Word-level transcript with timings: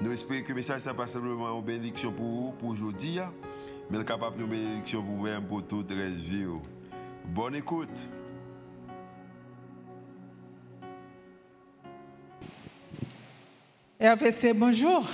Nous 0.00 0.12
espérons 0.12 0.42
que 0.42 0.48
le 0.50 0.54
message 0.54 0.86
n'est 0.86 0.94
pas 0.94 1.08
simplement 1.08 1.58
une 1.58 1.64
bénédiction 1.64 2.12
pour 2.12 2.24
vous, 2.24 2.52
pour 2.52 2.68
aujourd'hui, 2.68 3.18
mais 3.90 4.04
capable 4.04 4.38
de 4.38 4.44
bénédiction 4.44 5.02
pour 5.02 5.16
vous-même, 5.16 5.44
pour 5.44 5.66
toute 5.66 5.90
la 5.90 6.06
vie. 6.06 6.46
Bonne 7.24 7.56
écoute. 7.56 7.88
RPC, 14.00 14.52
bonjour. 14.54 15.04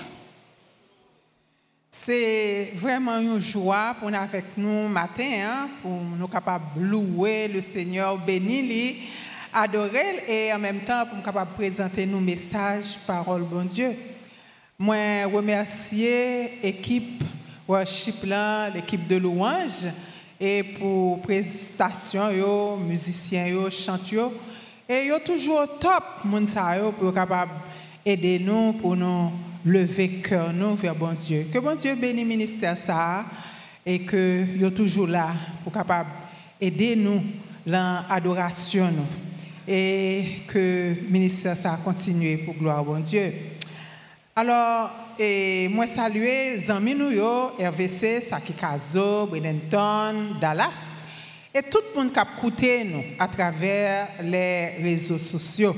C'est 1.90 2.72
vraiment 2.74 3.18
une 3.18 3.40
joie 3.40 3.96
pour 3.98 4.10
nous 4.10 4.18
avec 4.18 4.44
nous 4.58 4.88
matin, 4.88 5.30
hein, 5.46 5.68
pour 5.80 5.92
nous 5.92 6.28
capables 6.28 6.66
de 6.76 6.84
louer 6.84 7.48
le 7.48 7.62
Seigneur, 7.62 8.18
bénir, 8.18 8.96
adorer 9.50 10.24
et 10.28 10.52
en 10.52 10.58
même 10.58 10.84
temps 10.84 11.06
pour 11.06 11.16
nous 11.16 11.24
capables 11.24 11.52
de 11.52 11.56
présenter 11.56 12.04
nos 12.04 12.20
messages, 12.20 12.98
parole, 13.06 13.44
bon 13.44 13.64
Dieu. 13.64 13.96
Moi, 14.76 15.26
remercier 15.32 16.58
l'équipe 16.60 17.22
l'équipe 18.74 19.06
de 19.06 19.16
louange 19.16 19.86
et 20.40 20.64
pour 20.64 21.22
prestation 21.22 22.28
yo, 22.32 22.76
musiciens 22.76 23.46
yo, 23.46 23.70
chanteurs 23.70 24.32
et 24.88 25.06
yo 25.06 25.20
toujours 25.24 25.78
top 25.78 26.02
pour 26.98 27.14
capable 27.14 27.52
aider 28.04 28.40
nous 28.40 28.72
pour 28.72 28.96
nous 28.96 29.30
lever 29.64 30.20
cœur 30.20 30.52
nous 30.52 30.74
vers 30.74 30.96
bon 30.96 31.12
Dieu. 31.12 31.46
Que 31.52 31.60
bon 31.60 31.76
Dieu 31.76 31.94
bénisse 31.94 32.26
ministère 32.26 32.76
ça 32.76 33.26
et 33.86 34.00
que 34.00 34.44
yo 34.56 34.70
toujours 34.70 35.06
là 35.06 35.28
pour 35.62 35.72
capable 35.72 36.10
aider 36.60 36.96
nous 36.96 37.22
dans 37.64 38.02
l'adoration 38.10 38.92
et 39.68 40.42
que 40.48 40.96
ministère 41.08 41.56
ça 41.56 41.78
continue 41.82 42.38
pour 42.38 42.54
gloire 42.54 42.84
bon 42.84 42.98
Dieu. 42.98 43.32
Alors, 44.36 44.90
et 45.16 45.68
moi 45.68 45.86
saluer 45.86 46.58
Zami 46.58 46.92
nous 46.92 47.22
RVC, 47.56 48.20
Sakikazo, 48.20 49.26
Brenenton, 49.28 50.40
Dallas 50.40 50.98
et 51.54 51.62
tout 51.62 51.78
le 51.94 51.96
monde 51.96 52.12
qui 52.12 52.18
a 52.18 52.26
écouté 52.36 52.82
nous 52.82 53.04
à 53.16 53.28
travers 53.28 54.08
les 54.20 54.70
réseaux 54.82 55.20
sociaux. 55.20 55.76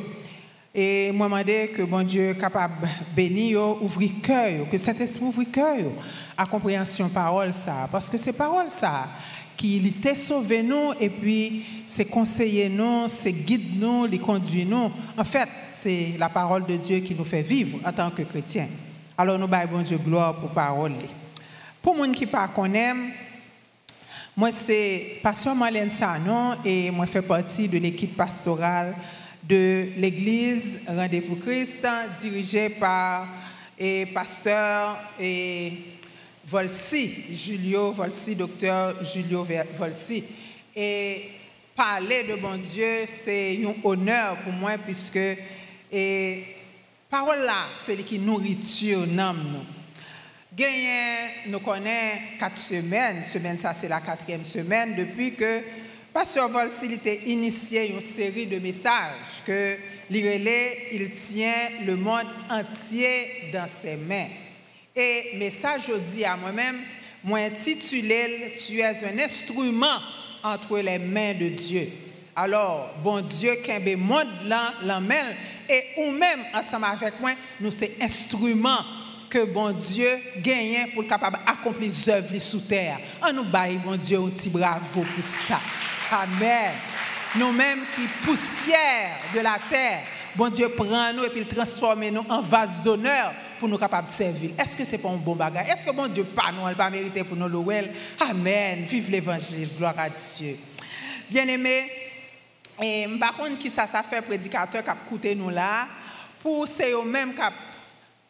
Et 0.74 1.12
moi 1.12 1.26
demandé 1.26 1.70
que 1.76 1.82
bon 1.82 2.02
Dieu 2.02 2.32
capable 2.32 2.88
bénir, 3.14 3.82
ouvrir 3.82 4.12
cœur, 4.22 4.70
que 4.70 4.78
cet 4.78 5.02
esprit 5.02 5.26
ouvre 5.26 5.44
cœur 5.44 5.92
à 6.34 6.46
compréhension 6.46 7.10
parole 7.10 7.52
ça 7.52 7.86
parce 7.92 8.08
que 8.08 8.16
c'est 8.16 8.32
parole 8.32 8.70
ça 8.70 9.06
qui 9.54 9.92
t'a 10.00 10.14
sauvé 10.14 10.62
nous 10.62 10.94
et 10.98 11.10
puis 11.10 11.62
c'est 11.86 12.06
conseiller 12.06 12.70
nous, 12.70 13.04
c'est 13.08 13.32
guide 13.32 13.78
nous, 13.78 14.06
les 14.06 14.18
conduit 14.18 14.64
nous. 14.64 14.90
En 15.14 15.24
fait, 15.24 15.48
c'est 15.80 16.14
la 16.18 16.28
parole 16.28 16.64
de 16.66 16.76
Dieu 16.76 17.00
qui 17.00 17.14
nous 17.14 17.24
fait 17.24 17.42
vivre 17.42 17.78
en 17.84 17.92
tant 17.92 18.10
que 18.10 18.22
chrétiens. 18.22 18.68
Alors 19.16 19.38
nous 19.38 19.46
baillons 19.46 19.82
Dieu 19.82 19.98
gloire 19.98 20.38
pour 20.38 20.50
parole. 20.50 20.92
Pour 21.82 21.94
les 21.96 22.04
gens 22.04 22.12
qui 22.12 22.26
ne 22.26 22.54
connaissent 22.54 23.14
moi 24.36 24.52
c'est 24.52 25.18
Pasteur 25.22 25.54
Marlène 25.54 25.88
Sanon 25.88 26.56
et 26.64 26.90
moi 26.90 27.06
fais 27.06 27.22
partie 27.22 27.68
de 27.68 27.78
l'équipe 27.78 28.16
pastorale 28.16 28.94
de 29.42 29.88
l'église 29.96 30.80
Rendez-vous 30.86 31.36
Christ 31.36 31.86
dirigée 32.20 32.70
par 32.70 33.28
et 33.78 34.06
pasteur 34.06 34.98
et 35.20 35.72
Volsi, 36.44 37.34
Julio 37.34 37.92
Volsi, 37.92 38.36
docteur 38.36 39.02
Julio 39.04 39.46
Volsi. 39.74 40.24
Et 40.74 41.30
parler 41.74 42.22
de 42.22 42.36
bon 42.36 42.56
Dieu, 42.56 43.04
c'est 43.06 43.58
un 43.64 43.74
honneur 43.82 44.38
pour 44.42 44.52
moi 44.52 44.78
puisque 44.78 45.18
et 45.92 46.44
parole 47.08 47.44
là, 47.44 47.68
c'est 47.84 47.96
qui 48.04 48.18
nourriture 48.18 49.06
nous. 49.06 49.64
Gagné, 50.54 51.48
nous 51.48 51.60
connaissons 51.60 52.20
quatre 52.38 52.56
semaines. 52.56 53.22
Semaine, 53.22 53.58
ça, 53.58 53.74
c'est 53.74 53.88
la 53.88 54.00
quatrième 54.00 54.44
semaine 54.44 54.94
depuis 54.96 55.34
que 55.34 55.62
Pasteur 56.12 56.48
Volsil 56.48 56.94
était 56.94 57.24
initié 57.26 57.92
une 57.92 58.00
série 58.00 58.46
de 58.46 58.58
messages 58.58 59.42
que 59.44 59.76
l'Irélé, 60.08 60.88
il 60.92 61.10
tient 61.10 61.84
le 61.84 61.94
monde 61.94 62.24
entier 62.48 63.50
dans 63.52 63.66
ses 63.66 63.96
mains. 63.96 64.28
Et 64.94 65.32
message 65.36 65.92
dit 66.10 66.24
à 66.24 66.38
moi-même, 66.38 66.80
moi 67.22 67.40
intitulé 67.40 68.54
Tu 68.56 68.78
es 68.78 69.04
un 69.04 69.18
instrument 69.18 70.00
entre 70.42 70.78
les 70.78 70.98
mains 70.98 71.34
de 71.34 71.48
Dieu. 71.48 71.90
Alors, 72.34 72.94
bon 73.02 73.20
Dieu, 73.20 73.56
qu'un 73.56 73.80
monde 73.96 74.28
là, 74.46 74.72
l'emmène, 74.84 75.36
et 75.68 75.84
ou 75.98 76.10
même 76.10 76.44
ensemble 76.54 76.86
avec 76.86 77.20
moi, 77.20 77.32
nous 77.60 77.70
c'est 77.70 77.96
instrument 78.00 78.78
que 79.28 79.44
bon 79.44 79.72
Dieu 79.72 80.18
gagne 80.38 80.92
pour 80.94 81.06
capable 81.06 81.38
accomplir 81.46 81.90
les 81.90 82.08
œuvres 82.08 82.38
sous 82.38 82.60
terre. 82.60 82.98
On 83.22 83.32
nous 83.32 83.44
baille, 83.44 83.78
bon 83.78 83.96
Dieu, 83.96 84.18
un 84.18 84.28
petit 84.28 84.48
bravo 84.48 85.02
pour 85.02 85.24
ça. 85.48 85.60
Amen. 86.10 86.72
Nous-mêmes 87.34 87.80
qui 87.94 88.06
poussière 88.24 89.16
de 89.34 89.40
la 89.40 89.58
terre, 89.68 90.02
bon 90.34 90.48
Dieu 90.48 90.68
prend 90.70 91.12
nous 91.12 91.24
et 91.24 91.28
puis 91.28 91.44
transforme 91.44 92.08
nous 92.08 92.24
en 92.28 92.40
vase 92.40 92.80
d'honneur 92.82 93.34
pour 93.58 93.68
nous 93.68 93.78
capables 93.78 94.06
de 94.06 94.12
servir. 94.12 94.50
Est-ce 94.58 94.76
que 94.76 94.84
c'est 94.84 94.98
pas 94.98 95.08
un 95.08 95.16
bon 95.16 95.34
bagage? 95.34 95.68
Est-ce 95.68 95.84
que 95.84 95.90
bon 95.90 96.06
Dieu 96.06 96.24
pas 96.24 96.52
nous, 96.52 96.74
pas 96.74 96.88
mérité 96.88 97.24
pour 97.24 97.36
nous 97.36 97.48
louer? 97.48 97.90
Amen. 98.20 98.84
Vive 98.84 99.10
l'évangile. 99.10 99.68
Gloire 99.76 99.98
à 99.98 100.08
Dieu. 100.08 100.56
Bien-aimés, 101.28 101.90
et 102.82 103.06
par 103.18 103.32
contre, 103.36 103.58
qui 103.58 103.70
ça, 103.70 103.86
ça 103.86 104.02
fait 104.02 104.22
prédicateur 104.22 104.82
qui 104.82 104.90
a 104.90 104.96
écouté 105.06 105.34
nous 105.34 105.50
là, 105.50 105.86
pour 106.42 106.68
c'est 106.68 106.92
eux-mêmes 106.92 107.34
qui 107.34 107.40
a 107.40 107.52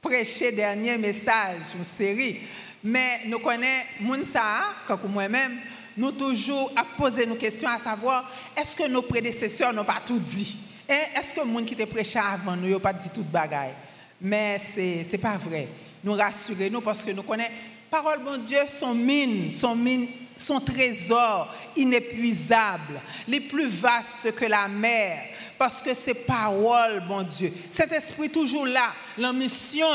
prêché 0.00 0.52
dernier 0.52 0.96
message, 0.98 1.74
une 1.76 1.84
série. 1.84 2.40
Mais 2.82 3.22
nous 3.26 3.40
connaissons, 3.40 4.24
ça, 4.24 4.74
comme 4.86 5.10
moi-même, 5.12 5.58
nous 5.96 6.12
toujours 6.12 6.70
à 6.76 6.84
poser 6.84 7.26
nos 7.26 7.34
questions 7.34 7.68
à 7.68 7.78
savoir, 7.78 8.30
est-ce 8.56 8.76
que 8.76 8.86
nos 8.86 9.02
prédécesseurs 9.02 9.72
n'ont 9.72 9.84
pas 9.84 10.00
tout 10.04 10.18
dit? 10.18 10.58
Est-ce 10.88 11.34
que 11.34 11.40
les 11.40 11.52
gens 11.52 11.64
qui 11.64 11.74
étaient 11.74 11.86
prêché 11.86 12.18
avant 12.18 12.54
nous 12.54 12.68
n'ont 12.68 12.78
pas 12.78 12.92
dit 12.92 13.10
toute 13.10 13.30
bagaille? 13.30 13.74
Mais 14.20 14.60
ce 14.74 15.10
n'est 15.10 15.18
pas 15.18 15.36
vrai. 15.36 15.68
Nous 16.04 16.12
rassurons 16.12 16.70
nous 16.70 16.80
parce 16.80 17.04
que 17.04 17.10
nous 17.10 17.22
connaissons, 17.24 17.50
parole, 17.90 18.20
mon 18.20 18.38
Dieu, 18.38 18.58
son 18.68 18.94
mine, 18.94 19.50
son 19.50 19.74
mine 19.76 20.08
son 20.36 20.60
trésor 20.60 21.54
inépuisable, 21.74 23.00
les 23.26 23.40
plus 23.40 23.66
vastes 23.66 24.32
que 24.34 24.44
la 24.44 24.68
mer, 24.68 25.18
parce 25.58 25.82
que 25.82 25.94
c'est 25.94 26.14
parole, 26.14 27.02
bon 27.08 27.22
Dieu. 27.22 27.52
Cet 27.70 27.92
esprit 27.92 28.28
toujours 28.28 28.66
là, 28.66 28.92
la 29.16 29.32
mission 29.32 29.86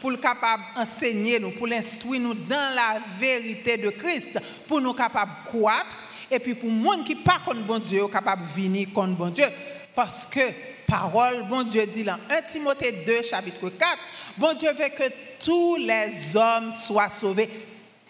pour 0.00 0.10
le 0.10 0.16
capable 0.16 0.62
enseigner 0.76 1.40
nous, 1.40 1.50
pour 1.50 1.66
l'instruire 1.66 2.20
nous 2.20 2.34
dans 2.34 2.74
la 2.74 3.00
vérité 3.18 3.76
de 3.76 3.90
Christ, 3.90 4.38
pour 4.68 4.80
nous 4.80 4.94
capables 4.94 5.32
de 5.44 5.48
croître, 5.48 5.96
et 6.30 6.38
puis 6.38 6.54
pour 6.54 6.70
monde 6.70 7.04
qui 7.04 7.16
pas 7.16 7.40
contre 7.44 7.62
bon 7.62 7.80
Dieu, 7.80 8.06
capable 8.06 8.44
venir 8.44 8.88
contre 8.94 9.16
bon 9.16 9.30
Dieu, 9.30 9.46
parce 9.94 10.26
que 10.26 10.40
parole, 10.86 11.46
bon 11.48 11.62
Dieu 11.62 11.86
dit 11.86 12.04
dans 12.04 12.18
1 12.28 12.42
Timothée 12.50 13.04
2, 13.06 13.22
chapitre 13.22 13.68
4, 13.70 13.98
bon 14.38 14.54
Dieu 14.54 14.70
veut 14.72 14.88
que 14.88 15.12
tous 15.44 15.76
les 15.76 16.36
hommes 16.36 16.72
soient 16.72 17.08
sauvés 17.08 17.48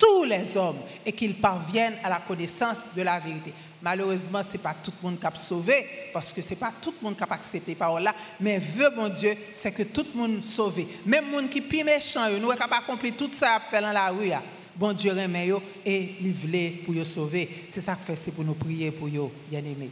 tous 0.01 0.25
les 0.25 0.57
hommes 0.57 0.79
et 1.05 1.13
qu'ils 1.13 1.35
parviennent 1.35 1.99
à 2.03 2.09
la 2.09 2.19
connaissance 2.19 2.91
de 2.97 3.03
la 3.03 3.21
vérité. 3.21 3.53
Malheureusement, 3.83 4.41
ce 4.43 4.53
n'est 4.53 4.63
pas 4.63 4.75
tout 4.83 4.93
le 5.03 5.09
monde 5.09 5.21
qui 5.21 5.27
a 5.27 5.35
sauvé, 5.35 5.87
parce 6.13 6.33
que 6.33 6.43
ce 6.43 6.51
n'est 6.51 6.57
pas 6.57 6.73
tout 6.81 6.95
le 7.01 7.05
monde 7.05 7.17
qui 7.17 7.23
a 7.23 7.27
accepté 7.31 7.75
parole 7.75 8.03
là, 8.03 8.15
mais 8.41 8.59
veut 8.59 8.91
mon 8.97 9.09
Dieu, 9.09 9.35
c'est 9.53 9.73
que 9.73 9.85
tout 9.85 10.07
le 10.15 10.19
monde 10.19 10.43
sauvé. 10.43 10.89
Même 11.05 11.27
les 11.33 11.39
gens 11.39 11.49
qui 11.49 11.61
sont 11.61 11.85
méchants, 11.85 12.31
nous 12.31 12.49
sommes 12.49 12.59
capables 12.59 12.87
d'accomplir 12.87 13.15
tout 13.17 13.31
ça 13.33 13.57
à 13.57 13.61
faire 13.61 13.83
dans 13.83 13.93
la 13.93 14.09
rue. 14.09 14.33
Bon 14.77 14.93
Dieu 14.93 15.13
remet 15.13 15.51
et 15.85 16.15
livrer 16.21 16.83
pour 16.85 16.95
vous 16.95 17.05
sauver. 17.05 17.67
C'est 17.69 17.81
ça 17.81 17.95
que 17.95 18.05
fait, 18.05 18.17
c'est 18.17 18.31
pour 18.31 18.45
nous 18.45 18.55
prier 18.55 18.91
pour 18.91 19.09
vous, 19.09 19.31
bien 19.49 19.61
aimés. 19.61 19.91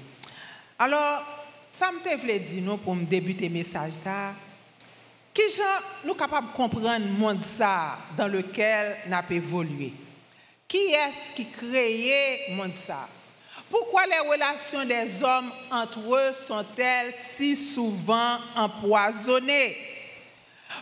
Alors, 0.78 1.22
ça 1.70 1.90
me 1.92 2.16
voulait 2.16 2.38
dire 2.38 2.62
nous 2.62 2.76
pour 2.76 2.94
me 2.94 3.04
débuter 3.04 3.48
message 3.48 3.92
ça. 3.92 4.34
Qui 5.32 5.42
nous 6.04 6.14
capables 6.14 6.48
de 6.48 6.56
comprendre 6.56 6.98
le 6.98 7.12
monde 7.12 7.42
dans 8.16 8.28
lequel 8.28 8.96
nous 9.06 9.36
évolué? 9.36 9.92
Qui 10.66 10.92
est-ce 10.92 11.34
qui 11.34 11.46
créé 11.46 12.50
le 12.50 12.56
monde? 12.56 12.72
Pourquoi 13.70 14.06
les 14.06 14.18
relations 14.18 14.84
des 14.84 15.22
hommes 15.22 15.52
entre 15.70 16.00
eux 16.14 16.32
sont-elles 16.32 17.14
si 17.14 17.54
souvent 17.54 18.38
empoisonnées? 18.56 19.76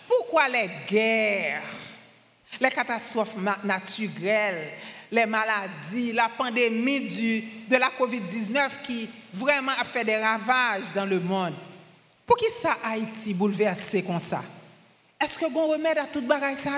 Pourquoi 0.07 0.49
les 0.49 0.71
guerres, 0.89 1.63
les 2.61 2.71
catastrophes 2.71 3.37
naturelles, 3.65 4.71
les 5.11 5.27
maladies, 5.27 6.13
la 6.13 6.29
pandémie 6.37 7.01
du, 7.01 7.45
de 7.69 7.77
la 7.77 7.91
COVID-19 7.91 8.83
qui 8.83 9.09
vraiment 9.33 9.73
a 9.79 9.85
fait 9.85 10.05
des 10.05 10.17
ravages 10.17 10.93
dans 10.95 11.07
le 11.07 11.21
monde. 11.21 11.55
Pour 12.27 12.37
qui 12.37 12.47
ça 12.61 12.79
Haïti 12.85 13.33
bouleversé 13.33 14.03
comme 14.03 14.19
ça? 14.19 14.43
Est-ce 15.23 15.39
que 15.39 15.51
bon 15.51 15.69
remède 15.69 15.99
à 15.99 16.07
toute 16.07 16.27
bagaille 16.27 16.57
ça 16.57 16.73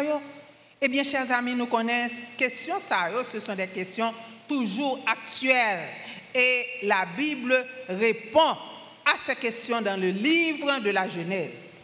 Eh 0.81 0.89
bien, 0.89 1.03
chers 1.03 1.31
amis, 1.33 1.55
nous 1.55 1.67
connaissons 1.67 2.17
questions 2.37 2.79
ça 2.79 3.09
ce 3.31 3.41
sont 3.41 3.55
des 3.55 3.69
questions 3.69 4.13
toujours 4.47 5.01
actuelles 5.07 5.89
et 6.35 6.65
la 6.83 7.05
Bible 7.17 7.55
répond 7.89 8.57
à 9.05 9.15
ces 9.25 9.37
questions 9.37 9.81
dans 9.81 10.01
le 10.01 10.11
livre 10.11 10.81
de 10.81 10.91
la 10.91 11.09
Genèse. 11.09 11.77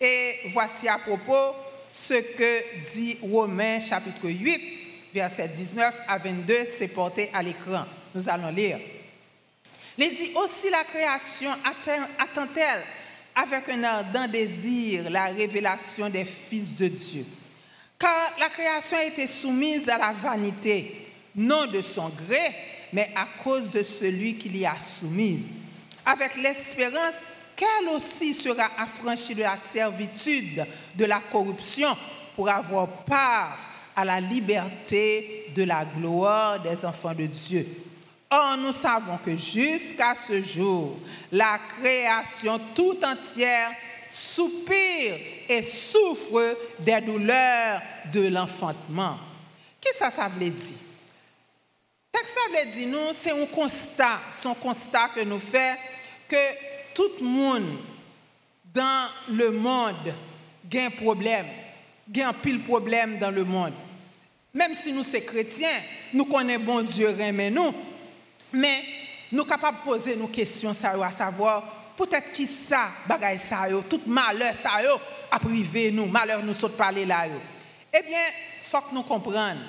Et 0.00 0.40
voici 0.48 0.88
à 0.88 0.98
propos 0.98 1.54
ce 1.88 2.14
que 2.14 2.92
dit 2.94 3.16
Romains 3.22 3.80
chapitre 3.80 4.28
8, 4.28 4.83
verset 5.14 5.48
19 5.48 5.94
à 6.08 6.18
22, 6.18 6.64
c'est 6.76 6.88
porté 6.88 7.30
à 7.32 7.40
l'écran. 7.40 7.84
Nous 8.14 8.28
allons 8.28 8.50
lire. 8.50 8.80
Il 9.96 10.10
dit 10.10 10.32
aussi 10.34 10.68
la 10.70 10.82
création 10.82 11.50
attend-elle 12.18 12.82
avec 13.36 13.68
un 13.68 13.84
ardent 13.84 14.26
désir 14.26 15.08
la 15.08 15.26
révélation 15.26 16.10
des 16.10 16.24
fils 16.24 16.74
de 16.74 16.88
Dieu? 16.88 17.24
Car 17.96 18.34
la 18.40 18.48
création 18.48 18.96
a 18.96 19.04
été 19.04 19.28
soumise 19.28 19.88
à 19.88 19.98
la 19.98 20.12
vanité, 20.12 21.06
non 21.36 21.66
de 21.66 21.80
son 21.80 22.08
gré, 22.08 22.54
mais 22.92 23.10
à 23.14 23.28
cause 23.42 23.70
de 23.70 23.82
celui 23.82 24.36
qui 24.36 24.48
l'y 24.48 24.66
a 24.66 24.74
soumise, 24.80 25.60
avec 26.04 26.34
l'espérance 26.36 27.22
qu'elle 27.54 27.88
aussi 27.94 28.34
sera 28.34 28.68
affranchie 28.76 29.36
de 29.36 29.42
la 29.42 29.56
servitude, 29.72 30.66
de 30.96 31.04
la 31.04 31.20
corruption, 31.30 31.96
pour 32.34 32.48
avoir 32.48 32.88
part 33.04 33.73
à 33.96 34.04
la 34.04 34.20
liberté 34.20 35.46
de 35.54 35.62
la 35.64 35.84
gloire 35.84 36.60
des 36.62 36.84
enfants 36.84 37.14
de 37.14 37.26
Dieu. 37.26 37.66
Or, 38.30 38.56
nous 38.56 38.72
savons 38.72 39.18
que 39.18 39.36
jusqu'à 39.36 40.14
ce 40.14 40.42
jour, 40.42 40.98
la 41.30 41.58
création 41.78 42.60
tout 42.74 42.96
entière 43.04 43.70
soupire 44.08 45.16
et 45.48 45.62
souffre 45.62 46.56
des 46.78 47.00
douleurs 47.00 47.80
de 48.12 48.28
l'enfantement. 48.28 49.18
Qu'est-ce 49.80 50.04
que 50.04 50.12
ça, 50.12 50.28
veut 50.28 50.50
dire? 50.50 50.78
ça 52.12 52.20
veut 52.50 52.70
dire, 52.72 52.98
c'est 53.12 53.30
un 53.30 53.46
constat, 53.46 54.20
un 54.44 54.54
constat 54.54 55.08
que 55.14 55.24
nous 55.24 55.38
faisons 55.38 55.76
que 56.28 56.94
tout 56.94 57.10
le 57.20 57.26
monde 57.26 57.76
dans 58.72 59.08
le 59.30 59.50
monde 59.50 60.14
a 60.72 60.78
un 60.78 60.90
problème, 60.90 61.46
a 62.16 62.28
un 62.28 62.32
pile 62.32 62.62
problème 62.64 63.18
dans 63.18 63.30
le 63.30 63.44
monde. 63.44 63.72
Même 64.54 64.74
si 64.74 64.92
nous 64.92 65.02
sommes 65.02 65.20
chrétiens, 65.22 65.82
nous 66.12 66.24
connaissons 66.26 66.62
bon 66.62 66.82
Dieu, 66.82 67.12
mais 67.32 67.50
nous, 67.50 67.74
mais 68.52 68.84
nous 69.32 69.40
sommes 69.40 69.48
capables 69.48 69.78
de 69.78 69.84
poser 69.84 70.14
nos 70.14 70.28
questions 70.28 70.70
à 70.70 71.10
savoir 71.10 71.92
peut-être 71.96 72.30
qui 72.32 72.46
ça, 72.46 72.90
bagaille 73.08 73.38
ça, 73.38 73.66
tout 73.88 74.00
malheur 74.06 74.54
ça 74.54 74.80
a 75.30 75.38
privé 75.40 75.90
nous, 75.90 76.06
malheur 76.06 76.42
nous 76.42 76.54
saute 76.54 76.76
parler 76.76 77.04
là. 77.04 77.26
Eh 77.92 78.02
bien, 78.02 78.26
il 78.62 78.68
faut 78.68 78.80
que 78.80 78.94
nous 78.94 79.02
comprenions. 79.02 79.60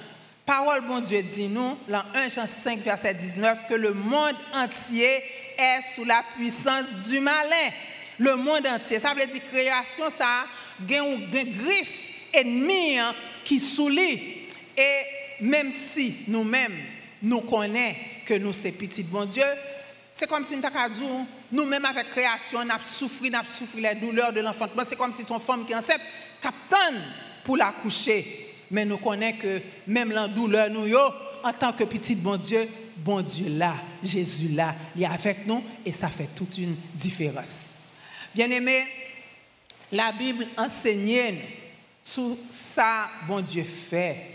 Parole 0.45 0.81
bon 0.81 0.99
Dieu 0.99 1.23
dit 1.23 1.47
nous, 1.47 1.75
dans 1.87 2.03
1 2.13 2.29
Jean 2.29 2.45
5, 2.45 2.79
verset 2.81 3.15
19, 3.15 3.67
que 3.67 3.73
le 3.73 3.93
monde 3.93 4.35
entier 4.53 5.23
est 5.57 5.81
sous 5.95 6.05
la 6.05 6.23
puissance 6.37 6.93
du 7.07 7.19
malin. 7.19 7.71
Le 8.19 8.35
monde 8.35 8.67
entier. 8.67 8.99
Ça 8.99 9.15
veut 9.15 9.25
dire 9.25 9.41
création, 9.51 10.05
ça 10.15 10.27
a 10.27 10.93
une 10.93 11.27
griffe 11.31 12.11
ennemie 12.31 12.99
hein, 12.99 13.15
qui 13.43 13.59
soulit. 13.59 14.34
Et 14.77 15.43
même 15.43 15.71
si 15.71 16.17
nous-mêmes, 16.27 16.77
nous 17.21 17.41
connaissons 17.41 17.97
que 18.25 18.33
nous 18.35 18.53
sommes 18.53 18.71
petits 18.73 19.03
bon 19.03 19.25
Dieu, 19.25 19.43
c'est 20.13 20.27
comme 20.27 20.45
si 20.45 20.55
nous-mêmes 21.51 21.85
avec 21.85 22.09
création, 22.09 22.63
nous 22.63 22.71
avons 22.71 22.83
souffert, 22.85 23.29
nous 23.29 23.37
avons 23.37 23.49
souffert 23.49 23.93
les 23.93 23.99
douleurs 23.99 24.31
de 24.31 24.39
l'enfantement. 24.39 24.83
C'est 24.87 24.95
comme 24.95 25.11
si 25.11 25.23
son 25.23 25.39
femme 25.39 25.65
qui 25.65 25.73
est 25.73 25.75
enceinte, 25.75 25.99
capitaine 26.41 27.01
pour 27.43 27.57
l'accoucher. 27.57 28.53
Mais 28.71 28.85
nous 28.85 28.97
connaissons 28.97 29.37
que 29.41 29.61
même 29.87 30.11
la 30.11 30.27
douleur, 30.27 30.69
nous, 30.69 30.87
en 31.43 31.53
tant 31.53 31.73
que 31.73 31.83
petit 31.83 32.15
bon 32.15 32.37
Dieu, 32.37 32.67
bon 32.97 33.21
Dieu 33.21 33.49
là, 33.49 33.75
Jésus 34.01 34.47
là, 34.49 34.73
il 34.95 35.03
est 35.03 35.05
avec 35.05 35.45
nous 35.45 35.63
et 35.85 35.91
ça 35.91 36.07
fait 36.07 36.29
toute 36.33 36.57
une 36.57 36.75
différence. 36.93 37.79
Bien 38.33 38.49
aimé, 38.49 38.85
la 39.91 40.11
Bible 40.13 40.47
enseigne 40.57 41.35
sur 42.01 42.37
ça, 42.49 43.09
bon 43.27 43.41
Dieu 43.41 43.63
fait. 43.63 44.34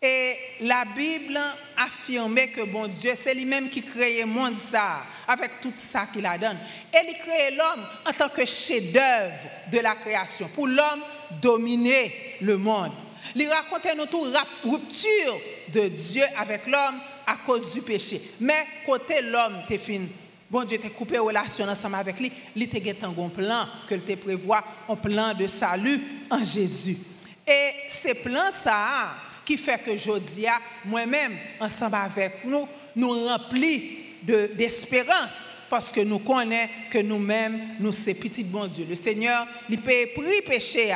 Et 0.00 0.36
la 0.60 0.84
Bible 0.84 1.40
affirme 1.76 2.36
que 2.54 2.70
bon 2.70 2.86
Dieu, 2.86 3.14
c'est 3.16 3.34
lui-même 3.34 3.68
qui 3.68 3.82
crée 3.82 4.20
le 4.20 4.26
monde 4.26 4.56
ça, 4.56 5.02
avec 5.26 5.60
tout 5.60 5.72
ça 5.74 6.06
qu'il 6.06 6.24
a 6.24 6.38
donné. 6.38 6.60
Et 6.94 6.98
il 7.08 7.18
crée 7.18 7.50
l'homme 7.50 7.84
en 8.06 8.12
tant 8.12 8.28
que 8.28 8.44
chef-d'œuvre 8.44 9.34
de 9.72 9.80
la 9.80 9.96
création, 9.96 10.48
pour 10.54 10.68
l'homme 10.68 11.02
dominer 11.42 12.36
le 12.40 12.56
monde. 12.56 12.92
Il 13.34 13.48
raconte 13.48 13.92
notre 13.96 14.18
rupture 14.64 15.40
de 15.74 15.88
Dieu 15.88 16.22
avec 16.36 16.68
l'homme 16.68 17.00
à 17.26 17.38
cause 17.44 17.72
du 17.72 17.82
péché. 17.82 18.22
Mais 18.38 18.66
côté 18.86 19.20
l'homme, 19.20 19.64
t'es 19.66 19.78
fin. 19.78 20.06
Bon 20.48 20.62
Dieu 20.62 20.78
t'a 20.78 20.90
coupé 20.90 21.18
relation 21.18 21.66
ensemble 21.68 21.96
avec 21.96 22.20
lui. 22.20 22.30
Il 22.54 22.68
t'a 22.68 22.78
un 22.78 23.28
plan 23.30 23.66
que 23.88 23.96
te 23.96 24.14
prévoit, 24.14 24.62
un 24.88 24.94
plan 24.94 25.34
de 25.34 25.48
salut 25.48 26.00
en 26.30 26.44
Jésus. 26.44 26.98
Et 27.44 27.72
ces 27.88 28.14
plans 28.14 28.52
ça 28.52 29.26
qui 29.48 29.56
fait 29.56 29.82
que 29.82 29.96
Jodia, 29.96 30.60
moi-même, 30.84 31.38
ensemble 31.58 31.94
avec 31.94 32.44
nous, 32.44 32.68
nous 32.94 33.24
remplit 33.24 33.98
d'espérance 34.22 35.50
parce 35.70 35.90
que 35.90 36.02
nous 36.02 36.18
connaissons 36.18 36.70
que 36.90 36.98
nous-mêmes, 36.98 37.76
nous 37.80 37.92
sommes 37.92 38.14
petits 38.16 38.44
bon 38.44 38.66
Dieu. 38.66 38.84
Le 38.86 38.94
Seigneur, 38.94 39.46
il 39.70 39.80
peut 39.80 40.10
pris 40.14 40.42
péché. 40.46 40.94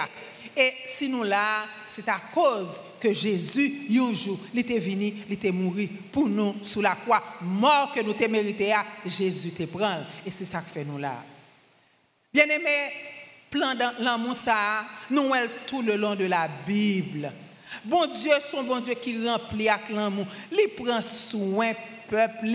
Et 0.54 0.74
si 0.84 1.08
nous 1.08 1.22
là, 1.22 1.64
c'est 1.86 2.06
à 2.10 2.20
cause 2.30 2.82
que 3.00 3.10
Jésus, 3.10 3.86
un 3.90 4.12
jour, 4.12 4.38
il 4.52 4.60
était 4.60 4.78
venu, 4.78 5.14
il 5.26 5.32
était 5.32 5.50
mort 5.50 5.72
pour 6.12 6.28
nous 6.28 6.56
sous 6.60 6.82
la 6.82 6.96
croix. 6.96 7.24
Mort 7.40 7.92
que 7.92 8.00
nous 8.00 8.12
te 8.12 8.24
mérité, 8.24 8.74
Jésus 9.06 9.52
te 9.52 9.62
prend. 9.62 10.00
Et 10.26 10.30
c'est 10.30 10.44
ça 10.44 10.60
que 10.60 10.68
fait 10.68 10.84
nous 10.84 10.98
là. 10.98 11.24
Bien 12.34 12.44
aimé, 12.44 12.92
plan 13.48 13.72
l'amour 13.98 14.36
ça, 14.36 14.84
nous 15.10 15.32
tout 15.66 15.80
le 15.80 15.96
long 15.96 16.14
de 16.14 16.26
la 16.26 16.48
Bible. 16.66 17.32
Bon 17.84 18.06
Dieu, 18.06 18.32
son 18.50 18.62
bon 18.62 18.80
Dieu 18.80 18.94
qui 18.94 19.26
remplit 19.26 19.68
avec 19.68 19.88
l'amour. 19.90 20.26
Il 20.52 20.68
prend 20.76 21.02
soin 21.02 21.72
peuple. 22.08 22.46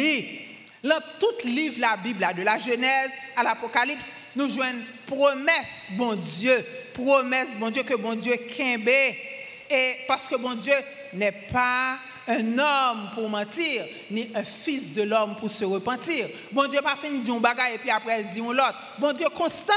Dans 0.84 1.02
tout 1.20 1.48
livre 1.48 1.80
la 1.80 1.98
Bible, 1.98 2.26
de 2.38 2.44
la 2.44 2.58
Genèse 2.58 3.12
à 3.36 3.44
l'Apocalypse, 3.44 4.08
nous 4.36 4.48
jouons 4.48 4.64
promesse, 5.06 5.90
bon 5.94 6.16
Dieu, 6.16 6.66
promesse, 6.94 7.50
bon 7.60 7.70
Dieu, 7.70 7.84
que 7.84 7.96
bon 7.96 8.16
Dieu 8.16 8.36
kembe. 8.56 8.88
Et 9.70 9.96
parce 10.08 10.28
que 10.28 10.36
bon 10.36 10.54
Dieu 10.54 10.76
n'est 11.14 11.34
pas 11.52 11.98
un 12.28 12.58
homme 12.58 13.10
pour 13.16 13.30
mentir, 13.30 13.86
ni 14.12 14.30
un 14.34 14.44
fils 14.44 14.94
de 14.94 15.02
l'homme 15.02 15.36
pour 15.38 15.50
se 15.50 15.66
repentir. 15.66 16.28
Bon 16.52 16.68
Dieu 16.68 16.82
pas 16.82 16.96
fait 16.96 17.10
dire 17.10 17.34
un 17.34 17.40
bagage 17.40 17.76
et 17.76 17.78
puis 17.78 17.90
après 17.90 18.22
il 18.22 18.28
dit 18.28 18.40
l'autre. 18.40 18.76
Bon 19.00 19.14
Dieu 19.14 19.28
constant, 19.30 19.74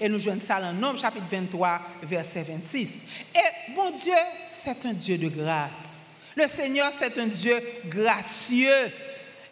et 0.00 0.08
nous 0.08 0.18
jouons 0.18 0.38
ça 0.40 0.60
dans 0.60 0.72
Nombre 0.72 0.98
chapitre 0.98 1.26
23, 1.30 1.80
verset 2.02 2.42
26. 2.42 3.02
Et 3.34 3.72
bon 3.74 3.90
Dieu, 3.90 4.12
c'est 4.48 4.84
un 4.86 4.92
Dieu 4.92 5.18
de 5.18 5.28
grâce. 5.28 6.06
Le 6.36 6.46
Seigneur, 6.46 6.92
c'est 6.96 7.18
un 7.18 7.26
Dieu 7.26 7.60
gracieux. 7.86 8.92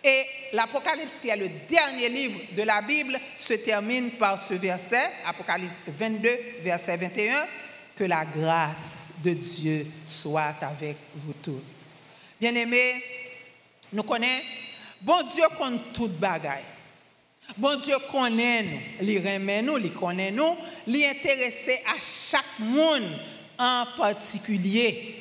Et 0.04 0.24
l'Apocalypse, 0.52 1.14
qui 1.20 1.28
est 1.28 1.36
le 1.36 1.48
dernier 1.68 2.08
livre 2.08 2.40
de 2.56 2.62
la 2.62 2.80
Bible, 2.82 3.18
se 3.36 3.54
termine 3.54 4.12
par 4.12 4.38
ce 4.38 4.54
verset, 4.54 5.10
Apocalypse 5.26 5.82
22, 5.86 6.28
verset 6.62 6.96
21, 6.96 7.46
que 7.96 8.04
la 8.04 8.24
grâce 8.24 9.08
de 9.22 9.32
Dieu 9.32 9.86
soit 10.06 10.54
avec 10.60 10.96
vous 11.14 11.34
tous. 11.34 11.98
Bien-aimés, 12.40 13.02
nous 13.92 14.02
connaissons, 14.02 14.44
bon 15.00 15.22
Dieu 15.32 15.44
compte 15.56 15.92
toute 15.92 16.18
bagaille. 16.18 16.71
Bon 17.58 17.76
Dieu 17.78 17.96
connaît 18.10 18.62
nous, 18.62 19.06
il 19.08 19.18
remet 19.18 19.62
nous, 19.62 19.76
il 19.76 19.92
connaît 19.92 20.30
nous, 20.30 20.56
il 20.86 21.04
à 21.04 21.98
chaque 22.00 22.58
monde 22.58 23.18
en 23.58 23.84
particulier. 23.96 25.16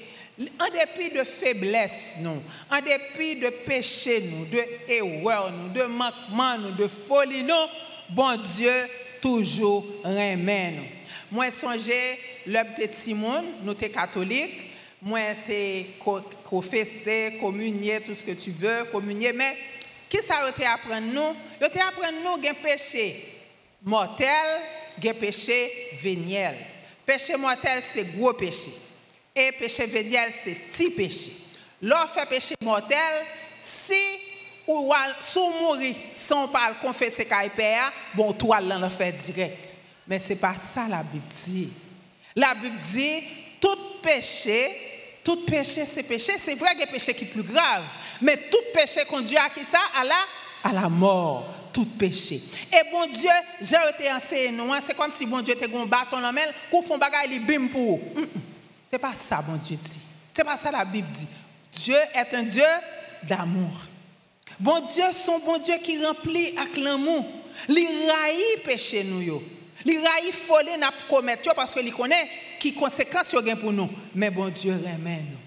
En 0.60 0.70
dépit 0.70 1.13
de 1.13 1.24
faiblesse, 1.24 2.16
nous, 2.20 2.42
en 2.72 2.82
dépit 2.82 3.36
de 3.36 3.50
péché, 3.66 4.22
nous, 4.22 4.46
de 4.46 4.63
erreur, 4.88 5.51
nous, 5.51 5.70
de 5.70 5.84
manquement, 5.84 6.58
nous, 6.58 6.72
de 6.72 6.88
folie, 6.88 7.44
nous, 7.44 7.68
bon 8.10 8.38
Dieu 8.38 8.88
toujours 9.22 9.86
remet 10.04 10.72
nous. 10.72 10.88
Moi, 11.32 11.51
songez, 11.51 12.18
le 12.48 12.75
petit 12.75 13.13
monde, 13.13 13.46
nous 13.63 13.78
sommes 13.78 13.90
catholiques, 13.90 14.72
moi, 15.01 15.20
t'es 15.46 15.88
confessé, 16.44 17.38
communié, 17.40 18.00
tout 18.01 18.13
ce 18.13 18.24
que 18.24 18.32
tu 18.32 18.51
veux, 18.51 18.86
communier, 18.92 19.34
mais 19.34 19.58
qui 20.12 20.18
ça 20.18 20.41
te 20.51 20.62
apprendre 20.62 21.08
nous? 21.08 21.36
Yo 21.62 21.70
te 21.70 21.80
apprendre 21.80 22.22
nous 22.22 22.50
un 22.50 22.53
péché 22.53 23.24
mortel, 23.82 24.27
un 25.01 25.13
péché 25.13 25.91
véniel. 26.01 26.58
Péché 27.06 27.38
mortel, 27.38 27.82
c'est 27.94 28.03
gros 28.03 28.34
péché. 28.34 28.74
Et 29.34 29.53
péché 29.53 29.86
véniel, 29.86 30.34
c'est 30.44 30.56
petit 30.56 30.89
péché. 30.89 31.32
Fait 32.13 32.25
péché 32.27 32.56
mortel, 32.62 33.25
si 33.62 33.94
ou 34.68 34.94
sous 35.22 35.50
mourir 35.50 35.96
sans 36.13 36.50
pas 36.50 36.74
confesser 36.82 37.25
qu'il 37.25 37.51
père, 37.51 37.94
bon, 38.13 38.34
toi, 38.34 38.60
l'en 38.60 38.89
fait 38.89 39.13
direct. 39.13 39.75
Mais 40.06 40.20
ce 40.20 40.30
n'est 40.30 40.36
pas 40.36 40.56
ça 40.56 40.89
la 40.89 41.03
Bible 41.03 41.24
dit. 41.46 41.70
La 42.36 42.53
Bible 42.53 42.80
dit, 42.94 43.24
tout 43.62 43.77
péché, 44.03 44.91
tout 45.24 45.46
péché, 45.46 45.86
c'est 45.86 46.04
péché. 46.04 46.34
C'est 46.38 46.56
vrai 46.56 46.72
a 46.82 46.88
péché 46.88 47.13
qui 47.13 47.25
est 47.25 47.28
plus 47.28 47.44
grave. 47.44 47.84
Mais 48.22 48.50
tout 48.50 48.63
péché 48.74 49.06
conduit 49.06 49.38
à 49.38 49.50
qui 49.50 49.62
ça? 49.62 49.80
À 49.96 50.04
la, 50.04 50.16
à 50.63 50.74
la 50.74 50.90
mort. 50.90 51.56
Tout 51.72 51.86
péché. 51.86 52.42
Et 52.72 52.92
bon 52.92 53.06
Dieu, 53.08 53.30
j'ai 53.62 53.78
été 53.94 54.12
enseigné, 54.12 54.62
c'est 54.86 54.94
comme 54.94 55.12
si 55.12 55.25
bon 55.25 55.42
Dieu 55.42 55.54
était 55.54 55.74
un 55.74 55.86
bâton 55.86 56.20
dans 56.20 56.32
la 56.32 56.42
qu'on 56.70 56.82
fait 56.82 56.98
bagaille, 56.98 57.30
il 57.32 57.46
bim 57.46 57.68
pour 57.68 58.01
C'est 58.86 59.00
pas 59.00 59.13
ça, 59.13 59.42
bon 59.42 59.56
Dieu 59.56 59.78
dit. 59.82 60.01
C'est 60.34 60.44
pas 60.44 60.58
ça 60.58 60.70
la 60.70 60.84
Bible 60.84 61.08
dit. 61.12 61.28
Dieu 61.72 61.96
est 62.13 62.34
un 62.34 62.44
Dieu 62.44 62.66
d'amour. 63.24 63.72
Bon 64.60 64.82
Dieu, 64.82 65.06
son 65.13 65.40
bon 65.40 65.60
Dieu 65.60 65.75
qui 65.82 66.04
remplit 66.06 66.58
avec 66.58 66.75
l'amour. 66.75 67.25
Il 67.70 68.12
raït 68.12 68.63
péché 68.66 69.04
nous. 69.04 69.42
Il 69.86 70.00
raït 70.00 70.32
folie 70.32 70.78
n'a 70.78 70.92
commettre 71.10 71.54
parce 71.56 71.74
qu'il 71.74 71.92
connaît 71.94 72.30
qui 72.60 72.74
conséquences 72.74 73.34
y 73.34 73.56
pour 73.56 73.72
nous. 73.72 73.90
Mais 74.14 74.30
bon 74.30 74.50
Dieu 74.50 74.74
remet 74.74 75.24
nous. 75.30 75.38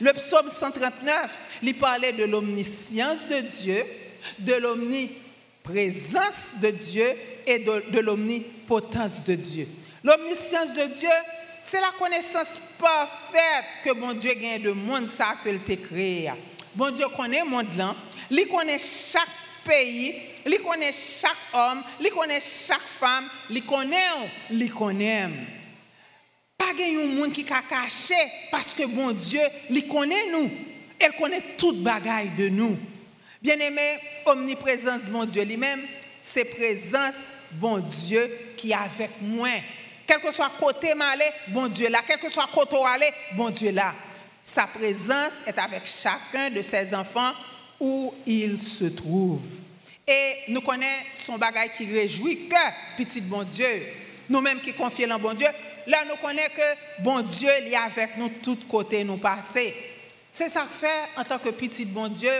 Le 0.00 0.12
psaume 0.14 0.48
139, 0.48 1.30
il 1.62 1.78
parlait 1.78 2.12
de 2.12 2.24
l'omniscience 2.24 3.28
de 3.28 3.40
Dieu, 3.40 3.84
de 4.38 4.54
l'omniprésence 4.54 6.58
de 6.60 6.70
Dieu 6.70 7.12
et 7.46 7.58
de, 7.58 8.00
l'omnipotence 8.00 9.22
de 9.24 9.34
Dieu. 9.34 9.68
L'omniscience 10.02 10.72
de 10.72 10.94
Dieu, 10.94 11.10
c'est 11.60 11.80
la 11.80 11.92
connaissance 11.98 12.58
parfaite 12.78 13.64
que 13.84 13.92
bon 13.92 14.14
Dieu 14.14 14.32
gagne 14.34 14.62
de 14.62 14.72
monde 14.72 15.06
ça 15.06 15.34
que 15.42 15.74
créé. 15.74 16.32
Bon 16.74 16.90
Dieu 16.90 17.06
connaît 17.14 17.44
le 17.44 17.50
monde 17.50 17.74
là, 17.76 17.94
il 18.30 18.48
connaît 18.48 18.78
chaque 18.78 19.28
pays, 19.64 20.14
il 20.46 20.58
connaît 20.58 20.92
chaque 20.92 21.38
homme, 21.52 21.82
il 22.00 22.10
connaît 22.10 22.40
chaque 22.40 22.86
femme, 22.86 23.28
il 23.50 23.64
connaît, 23.64 24.30
il 24.50 24.72
connaît. 24.72 25.28
Pas 26.56 26.66
un 26.80 27.06
monde 27.06 27.32
qui 27.32 27.44
a 27.52 27.62
caché 27.62 28.14
parce 28.50 28.72
que 28.74 28.84
bon 28.84 29.12
Dieu, 29.12 29.42
il 29.70 29.86
connaît 29.88 30.30
nous. 30.30 30.50
Elle 30.98 31.12
connaît 31.12 31.42
toute 31.58 31.82
bagaille 31.82 32.30
de 32.38 32.48
nous. 32.48 32.76
Bien-aimé, 33.42 33.98
omniprésence 34.26 35.02
bon 35.02 35.24
Dieu 35.24 35.44
lui-même, 35.44 35.86
c'est 36.22 36.44
présence 36.44 37.14
bon 37.52 37.78
Dieu 37.80 38.54
qui 38.56 38.70
est 38.70 38.74
avec 38.74 39.10
moi. 39.20 39.50
Quel 40.06 40.20
que 40.20 40.32
soit 40.32 40.52
côté 40.58 40.94
malé, 40.94 41.24
bon 41.48 41.68
Dieu 41.68 41.88
là. 41.88 42.00
Quel 42.06 42.18
que 42.18 42.30
soit 42.30 42.48
côté 42.52 42.76
aller, 42.86 43.10
bon 43.34 43.50
Dieu 43.50 43.70
là. 43.70 43.94
Sa 44.42 44.66
présence 44.66 45.32
est 45.46 45.58
avec 45.58 45.86
chacun 45.86 46.50
de 46.50 46.62
ses 46.62 46.94
enfants 46.94 47.32
où 47.84 48.14
il 48.26 48.58
se 48.58 48.86
trouve. 48.86 49.42
Et 50.06 50.36
nous 50.48 50.62
connaissons 50.62 51.26
son 51.26 51.38
bagage 51.38 51.72
qui 51.76 51.84
réjouit 51.84 52.48
que 52.48 53.02
petit 53.02 53.20
bon 53.20 53.44
Dieu, 53.44 53.86
nous-mêmes 54.28 54.60
qui 54.60 54.72
confions 54.72 55.10
en 55.10 55.18
bon 55.18 55.34
Dieu, 55.34 55.46
là 55.86 55.98
nous 56.08 56.16
connaissons 56.16 56.54
que 56.56 57.02
bon 57.02 57.20
Dieu 57.20 57.48
est 57.48 57.74
avec 57.74 58.16
nous 58.16 58.30
tous 58.42 58.56
côtés 58.68 59.04
nous 59.04 59.18
passer. 59.18 59.74
C'est 60.30 60.48
ça 60.48 60.62
que 60.62 60.72
fait 60.72 61.08
en 61.16 61.24
tant 61.24 61.38
que 61.38 61.50
petit 61.50 61.84
bon 61.84 62.08
Dieu, 62.08 62.32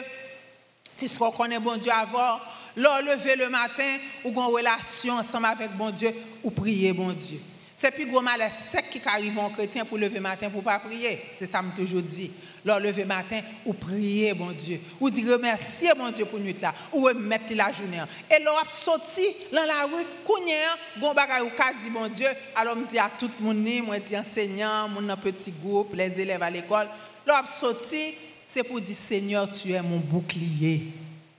puisqu'on 0.97 1.31
connaît 1.31 1.61
bon 1.61 1.77
Dieu 1.77 1.93
avant, 1.93 2.41
leur 2.77 3.03
lever 3.03 3.37
le 3.37 3.51
matin 3.51 3.99
ou 4.25 4.31
une 4.31 4.39
relation 4.39 5.15
ensemble 5.15 5.47
avec 5.47 5.73
bon 5.73 5.91
Dieu 5.91 6.13
ou 6.43 6.51
prier 6.51 6.93
bon 6.93 7.13
Dieu. 7.13 7.41
C'est 7.85 7.91
plus 7.91 8.07
gros 8.07 8.23
mal 8.23 8.41
sec 8.73 8.89
qui 8.89 8.99
arrive 9.05 9.39
en 9.39 9.51
chrétien 9.51 9.85
pour 9.85 9.99
lever 9.99 10.19
matin 10.19 10.49
pour 10.49 10.63
pas 10.63 10.79
prier. 10.79 11.21
C'est 11.35 11.45
ça 11.45 11.61
que 11.61 11.77
toujours 11.79 12.01
dit. 12.01 12.31
Leur 12.65 12.81
lever 12.81 13.05
matin 13.05 13.43
ou 13.67 13.75
prier, 13.75 14.33
bon 14.33 14.53
Dieu. 14.53 14.81
Ou 14.99 15.11
dire 15.11 15.35
remercier, 15.35 15.91
bon 15.95 16.11
Dieu, 16.11 16.25
pour 16.25 16.41
nuit 16.41 16.57
là. 16.63 16.73
Ou 16.95 17.03
remettre 17.03 17.53
la 17.53 17.71
journée. 17.73 18.03
Et 18.35 18.43
leur 18.43 18.71
sorti 18.71 19.27
dans 19.53 19.67
la 19.67 19.83
rue, 19.83 20.03
kounya, 20.25 20.79
gon 20.99 21.13
bagay 21.13 21.43
ou 21.43 21.51
ka 21.51 21.75
dit, 21.75 21.91
bon 21.91 22.09
Dieu. 22.09 22.29
Alors, 22.57 22.75
me 22.75 22.87
dit 22.87 22.99
à 22.99 23.11
tout 23.19 23.31
le 23.39 23.45
monde, 23.45 23.85
moi, 23.85 23.99
dit 23.99 24.17
enseignant, 24.17 24.89
mon 24.89 25.15
petit 25.17 25.53
groupe, 25.53 25.95
les 25.95 26.19
élèves 26.19 26.43
à 26.43 26.49
l'école. 26.49 26.89
Leur 27.27 27.47
sorti, 27.47 28.15
c'est 28.47 28.63
pour 28.63 28.81
dire, 28.81 28.97
Seigneur, 28.97 29.53
tu 29.53 29.73
es 29.73 29.83
mon 29.83 29.99
bouclier. 29.99 30.85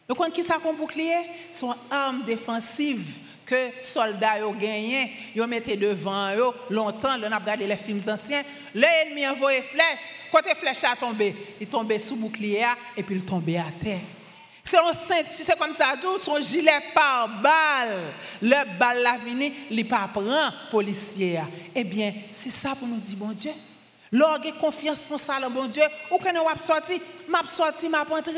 Donc, 0.07 0.31
qui 0.31 0.43
ça 0.43 0.59
qu'on 0.61 0.73
bouclier? 0.73 1.25
Son 1.51 1.73
arme 1.89 2.23
défensive 2.23 3.24
que 3.45 3.81
soldats 3.81 4.47
ont 4.47 4.53
gagné, 4.53 5.11
ils 5.35 5.41
ont 5.41 5.47
mis 5.47 5.59
devant 5.59 6.35
eux 6.35 6.51
longtemps, 6.69 7.17
on 7.19 7.31
a 7.31 7.37
regardé 7.37 7.67
les 7.67 7.77
films 7.77 8.01
anciens, 8.07 8.43
l'ennemi 8.73 9.27
envoyé 9.27 9.61
flèche, 9.61 10.13
quand 10.31 10.45
la 10.45 10.55
flèche 10.55 10.83
a 10.83 10.95
tombé, 10.95 11.35
il 11.59 11.67
tombé 11.67 11.99
sous 11.99 12.15
bouclier 12.15 12.65
et 12.97 13.03
puis 13.03 13.15
il 13.15 13.25
tombé 13.25 13.57
à 13.57 13.65
terre. 13.79 14.01
C'est 14.63 14.77
c'est 15.29 15.57
comme 15.59 15.75
ça, 15.75 15.93
son 16.17 16.41
gilet 16.41 16.79
par 16.93 17.39
balle, 17.39 18.13
le 18.41 18.77
balle 18.79 19.03
la 19.03 19.17
vini, 19.17 19.53
il 19.69 19.87
pas 19.87 20.09
prend 20.11 20.49
policier. 20.71 21.39
Eh 21.73 21.83
bien, 21.83 22.11
c'est 22.31 22.49
ça 22.49 22.73
pour 22.73 22.87
nous 22.87 22.99
dire, 22.99 23.15
bon 23.15 23.31
Dieu. 23.31 23.51
Lorsque 24.11 24.57
confiance 24.57 25.05
pour 25.05 25.19
ça, 25.19 25.39
le 25.39 25.49
bon 25.49 25.65
Dieu, 25.65 25.83
ou 26.11 26.17
que 26.17 26.33
nous 26.33 26.41
sorti, 26.59 27.01
m'a 27.27 27.43
sorti, 27.45 27.89
m'a 27.89 28.01
entré. 28.01 28.33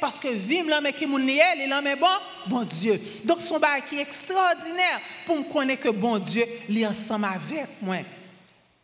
Parce 0.00 0.18
que 0.18 0.28
vim 0.28 0.64
mais 0.82 0.92
qui 0.92 1.04
il 1.04 1.68
là, 1.68 1.96
bon, 1.96 2.06
bon 2.46 2.64
Dieu. 2.64 3.00
Donc, 3.24 3.40
son 3.42 3.58
bail 3.58 3.82
qui 3.88 3.98
est 3.98 4.02
extraordinaire 4.02 5.00
pour 5.26 5.36
me 5.36 5.44
connaître 5.44 5.82
que 5.82 5.90
bon 5.90 6.18
Dieu, 6.18 6.44
est 6.68 6.86
ensemble 6.86 7.26
avec 7.26 7.68
moi. 7.82 7.98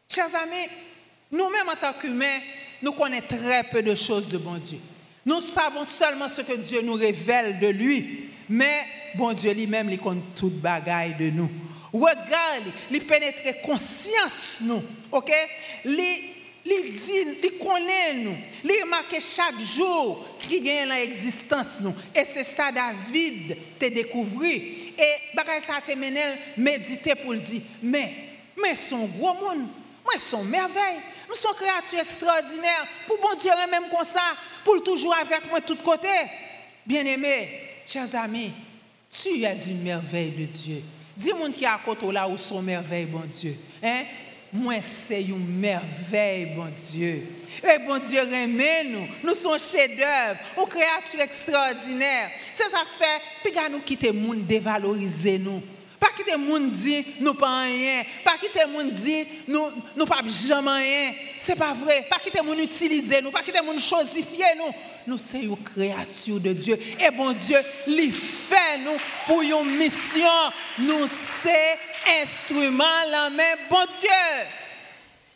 Chers 0.08 0.34
amis, 0.34 0.68
nous-mêmes 1.32 1.68
en 1.68 1.76
tant 1.76 1.92
qu'humains, 1.94 2.38
nous 2.82 2.92
connaissons 2.92 3.26
très 3.28 3.64
peu 3.64 3.82
de 3.82 3.94
choses 3.94 4.28
de 4.28 4.38
bon 4.38 4.56
Dieu. 4.56 4.78
Nous 5.24 5.40
savons 5.40 5.84
seulement 5.84 6.28
ce 6.28 6.42
que 6.42 6.52
Dieu 6.52 6.82
nous 6.82 6.94
révèle 6.94 7.58
de 7.58 7.68
lui. 7.68 8.30
Mais 8.48 8.84
bon 9.16 9.32
Dieu 9.32 9.52
lui-même, 9.52 9.90
il 9.90 9.98
connaît 9.98 10.20
toute 10.36 10.60
bagaille 10.60 11.16
de 11.18 11.30
nous. 11.30 11.50
Regarde, 11.92 12.72
il 12.90 13.06
pénètre 13.06 13.60
conscience 13.62 14.58
nous. 14.60 14.82
OK? 15.12 15.32
Il 16.68 16.92
dit, 16.92 17.38
il 17.44 17.58
connaît. 17.58 18.24
Il 18.64 18.82
remarque 18.82 19.20
chaque 19.20 19.60
jour 19.60 20.26
qui 20.38 20.60
gagne 20.60 20.88
l'existence 20.88 21.78
nous. 21.80 21.94
Et 22.14 22.24
c'est 22.24 22.44
ça 22.44 22.72
David 22.72 23.56
te 23.78 23.86
découvert. 23.86 24.50
Et 24.50 25.14
bagay 25.34 25.60
ça 25.60 25.80
méditer 26.56 27.14
pour 27.14 27.34
le 27.34 27.38
dire. 27.38 27.62
Mais, 27.82 28.14
mais 28.60 28.74
son 28.74 29.06
gros 29.06 29.34
monde. 29.34 29.68
Moi, 30.04 30.18
son 30.18 30.42
merveille. 30.44 31.00
Nous 31.28 31.34
sommes 31.34 31.54
créatures 31.54 32.00
extraordinaires. 32.00 32.86
Pour 33.06 33.18
bon 33.18 33.38
Dieu, 33.40 33.50
même 33.70 33.88
comme 33.90 34.04
ça. 34.04 34.36
Pour 34.64 34.82
toujours 34.82 35.14
avec 35.14 35.48
moi 35.48 35.60
de 35.60 35.66
tous 35.66 35.76
côtés. 35.76 36.08
Bien-aimés, 36.84 37.48
chers 37.86 38.12
amis, 38.14 38.52
tu 39.10 39.42
es 39.42 39.56
une 39.66 39.82
merveille 39.82 40.30
de 40.30 40.44
Dieu. 40.46 40.82
Dis-moi 41.16 41.50
qui 41.50 41.64
est 41.64 41.68
à 41.68 41.80
côté 41.82 42.10
là 42.12 42.28
où 42.28 42.36
sont 42.36 42.60
merveille, 42.60 43.06
bon 43.06 43.22
Dieu. 43.26 43.56
Hein? 43.82 44.04
Moi, 44.52 44.76
c'est 44.80 45.22
une 45.22 45.58
merveille, 45.58 46.54
bon 46.54 46.68
Dieu. 46.68 47.26
Et 47.62 47.78
bon 47.86 47.98
Dieu, 47.98 48.20
remet 48.20 48.84
nous. 48.84 49.06
Nous 49.24 49.34
sommes 49.34 49.58
chefs-d'œuvre, 49.58 50.38
une 50.58 50.68
créature 50.68 51.20
extraordinaire. 51.20 52.30
C'est 52.52 52.70
ça 52.70 52.80
que 52.80 53.04
fait, 53.04 53.20
puis 53.42 53.52
nous 53.70 53.80
quitter 53.80 54.12
le 54.12 54.20
monde, 54.20 54.46
dévaloriser 54.46 55.38
nous. 55.38 55.62
Pas 55.98 56.08
quitter 56.16 56.32
le 56.32 56.38
monde 56.38 56.70
dit 56.70 57.04
nous 57.20 57.34
pas 57.34 57.62
rien. 57.62 58.02
Pas 58.24 58.36
quitter 58.38 58.60
le 58.66 58.72
monde 58.72 58.92
dit 58.92 59.26
nous 59.48 59.68
nous 59.96 60.06
pas 60.06 60.20
jamais 60.26 60.70
rien. 60.70 61.12
C'est 61.38 61.56
pas 61.56 61.72
vrai. 61.72 62.06
Pas 62.10 62.18
quitter 62.18 62.38
le 62.38 62.44
monde 62.44 62.58
utiliser 62.58 63.20
nous. 63.22 63.30
Pas 63.30 63.42
quitter 63.42 63.60
le 63.60 63.66
monde 63.66 63.78
chosifier 63.78 64.44
nous. 64.56 64.72
Nous 65.06 65.18
sommes 65.18 65.42
une 65.42 65.56
créature 65.62 66.40
de 66.40 66.52
Dieu. 66.52 66.78
Et 66.98 67.10
bon 67.10 67.32
Dieu, 67.32 67.58
il 67.86 68.12
fait 68.12 68.78
nous 68.78 68.98
pour 69.26 69.40
une 69.40 69.76
mission. 69.76 70.26
Nous 70.78 71.06
sommes 71.06 72.22
instruments 72.22 72.84
la 73.10 73.30
main, 73.30 73.54
bon 73.70 73.84
Dieu. 74.00 74.46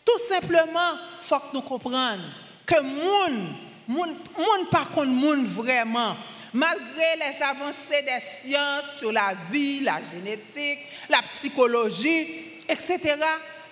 Tout 0.05 0.19
simplement, 0.29 0.93
il 1.21 1.27
faut 1.27 1.39
que 1.39 1.55
nous 1.55 1.63
comprenions 1.63 2.19
que 2.67 2.81
monde, 2.81 3.55
monde, 3.89 4.15
monde 4.37 4.71
par 4.71 4.91
contre, 4.91 5.09
monde 5.09 5.47
vraiment, 5.47 6.17
malgré 6.53 7.17
les 7.17 7.43
avancées 7.43 8.03
des 8.03 8.21
sciences 8.43 8.99
sur 8.99 9.13
la 9.13 9.35
vie, 9.51 9.81
la 9.81 10.01
génétique, 10.13 10.81
la 11.09 11.23
psychologie, 11.23 12.61
etc., 12.69 13.17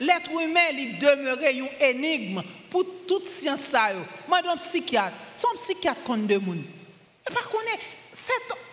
l'être 0.00 0.30
humain 0.30 0.68
il 0.72 0.98
demeurait 0.98 1.56
une 1.56 1.68
énigme 1.80 2.42
pour 2.70 2.84
toute 3.06 3.26
science. 3.26 3.72
Madame 4.28 4.58
psychiatre, 4.58 5.16
son 5.34 5.48
psychiatre 5.54 6.02
compte 6.02 6.26
de 6.26 6.36
monde. 6.38 6.62
Par 7.32 7.48
contre, 7.48 7.64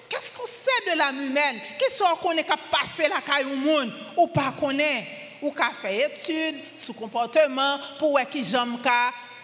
qu'est-ce 0.09 0.35
qu'on 0.35 0.45
sait 0.45 0.91
de 0.91 0.97
l'âme 0.97 1.21
humaine? 1.21 1.59
Qu'est-ce 1.77 2.03
qu'on 2.03 2.15
connaît 2.15 2.43
qu'à 2.43 2.57
passer 2.57 3.09
la 3.09 3.21
caille 3.21 3.45
au 3.45 3.55
monde? 3.55 3.91
Ou 4.17 4.27
pas 4.27 4.53
connaît 4.59 5.07
ou 5.41 5.51
qu'à 5.51 5.71
faire 5.81 6.09
études 6.09 6.61
sur 6.77 6.95
comportement 6.95 7.77
pour 7.99 8.19
qui 8.31 8.43
j'aime 8.43 8.79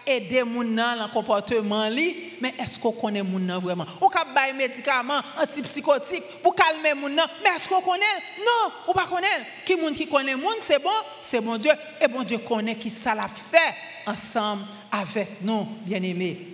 aider 0.06 0.40
gens 0.40 0.46
dans 0.46 1.02
le 1.02 1.12
comportement, 1.12 1.88
mais 1.90 2.54
est-ce 2.58 2.78
qu'on 2.78 2.92
connaît 2.92 3.22
les 3.22 3.48
gens 3.48 3.58
vraiment? 3.58 3.86
On 4.00 4.08
peut 4.08 4.18
des 4.46 4.52
médicaments 4.52 5.20
antipsychotiques 5.40 6.42
pour 6.42 6.54
calmer 6.54 6.94
les 6.94 7.16
gens, 7.16 7.26
mais 7.42 7.50
est-ce 7.56 7.68
qu'on 7.68 7.80
connaît? 7.80 8.04
Non, 8.38 8.72
on 8.88 8.98
ne 8.98 9.06
connaît 9.06 9.26
pas. 9.26 9.64
Qui 9.64 9.76
monde 9.76 9.94
qui 9.94 10.06
connaît 10.06 10.36
c'est 10.60 10.82
bon, 10.82 10.90
c'est 11.20 11.40
bon 11.40 11.56
Dieu. 11.56 11.72
Et 12.00 12.08
bon 12.08 12.22
Dieu 12.22 12.38
connaît 12.38 12.76
qui 12.76 12.90
ça 12.90 13.14
l'a 13.14 13.28
fait 13.28 13.74
ensemble 14.06 14.64
avec 14.90 15.42
nous, 15.42 15.66
bien-aimés. 15.84 16.48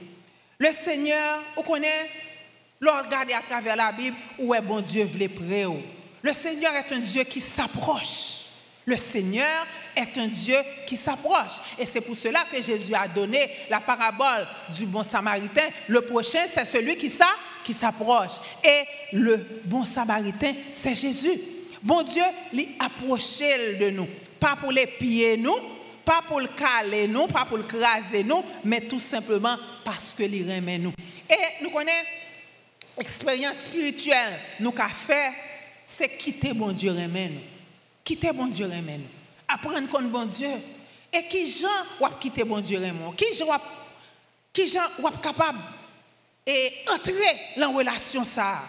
Le 0.58 0.72
Seigneur, 0.72 1.40
on 1.56 1.62
connaît, 1.62 2.10
le 2.80 2.90
regarder 2.90 3.32
à 3.32 3.42
travers 3.42 3.76
la 3.76 3.92
Bible, 3.92 4.16
où 4.38 4.54
est 4.54 4.60
bon 4.60 4.80
Dieu 4.80 5.04
voulait 5.04 5.28
près. 5.28 5.64
Le 6.20 6.32
Seigneur 6.32 6.74
est 6.74 6.92
un 6.92 6.98
Dieu 6.98 7.22
qui 7.24 7.40
s'approche. 7.40 8.47
Le 8.88 8.96
Seigneur 8.96 9.66
est 9.94 10.16
un 10.16 10.28
Dieu 10.28 10.56
qui 10.86 10.96
s'approche. 10.96 11.60
Et 11.78 11.84
c'est 11.84 12.00
pour 12.00 12.16
cela 12.16 12.46
que 12.50 12.62
Jésus 12.62 12.94
a 12.94 13.06
donné 13.06 13.50
la 13.68 13.80
parabole 13.80 14.48
du 14.74 14.86
bon 14.86 15.02
samaritain. 15.02 15.68
Le 15.88 16.00
prochain, 16.00 16.46
c'est 16.50 16.64
celui 16.64 16.96
qui 16.96 17.10
s'approche. 17.10 18.38
Et 18.64 18.84
le 19.12 19.44
bon 19.66 19.84
samaritain, 19.84 20.54
c'est 20.72 20.94
Jésus. 20.94 21.38
Bon 21.82 22.02
Dieu, 22.02 22.22
lui 22.50 22.76
approché 22.78 23.76
de 23.76 23.90
nous. 23.90 24.08
Pas 24.40 24.56
pour 24.56 24.72
les 24.72 24.86
piller 24.86 25.36
nous, 25.36 25.58
pas 26.02 26.22
pour 26.26 26.40
le 26.40 26.48
caler 26.48 27.06
nous, 27.08 27.26
pas 27.26 27.44
pour 27.44 27.58
le 27.58 27.64
craser 27.64 28.24
nous, 28.24 28.42
mais 28.64 28.80
tout 28.80 29.00
simplement 29.00 29.58
parce 29.84 30.14
que 30.16 30.22
lui 30.22 30.42
remet 30.50 30.78
nous. 30.78 30.94
Et 31.28 31.62
nous 31.62 31.68
connaissons 31.68 32.06
l'expérience 32.96 33.56
spirituelle 33.56 34.38
nous 34.60 34.72
avons 34.78 34.94
fait, 34.94 35.32
c'est 35.84 36.16
quitter 36.16 36.54
bon 36.54 36.72
Dieu 36.72 36.90
remet 36.90 37.28
nous. 37.28 37.57
Quitter 38.08 38.32
bon 38.32 38.46
Dieu 38.46 38.64
remet 38.64 39.00
apprendre 39.46 39.86
contre 39.90 40.08
bon 40.08 40.24
Dieu. 40.24 40.48
Et 41.12 41.28
qui 41.28 41.46
gens 41.46 41.68
ou 42.00 42.06
quitter 42.18 42.42
bon 42.42 42.58
Dieu 42.58 42.78
Raymond? 42.78 43.12
Qui 43.12 43.34
gens 43.34 43.44
qui 44.50 44.66
gens 44.66 44.88
capable 45.22 45.58
et 46.46 46.72
entrer 46.90 47.12
dans 47.58 47.70
la 47.70 47.76
relation 47.76 48.24
ça? 48.24 48.62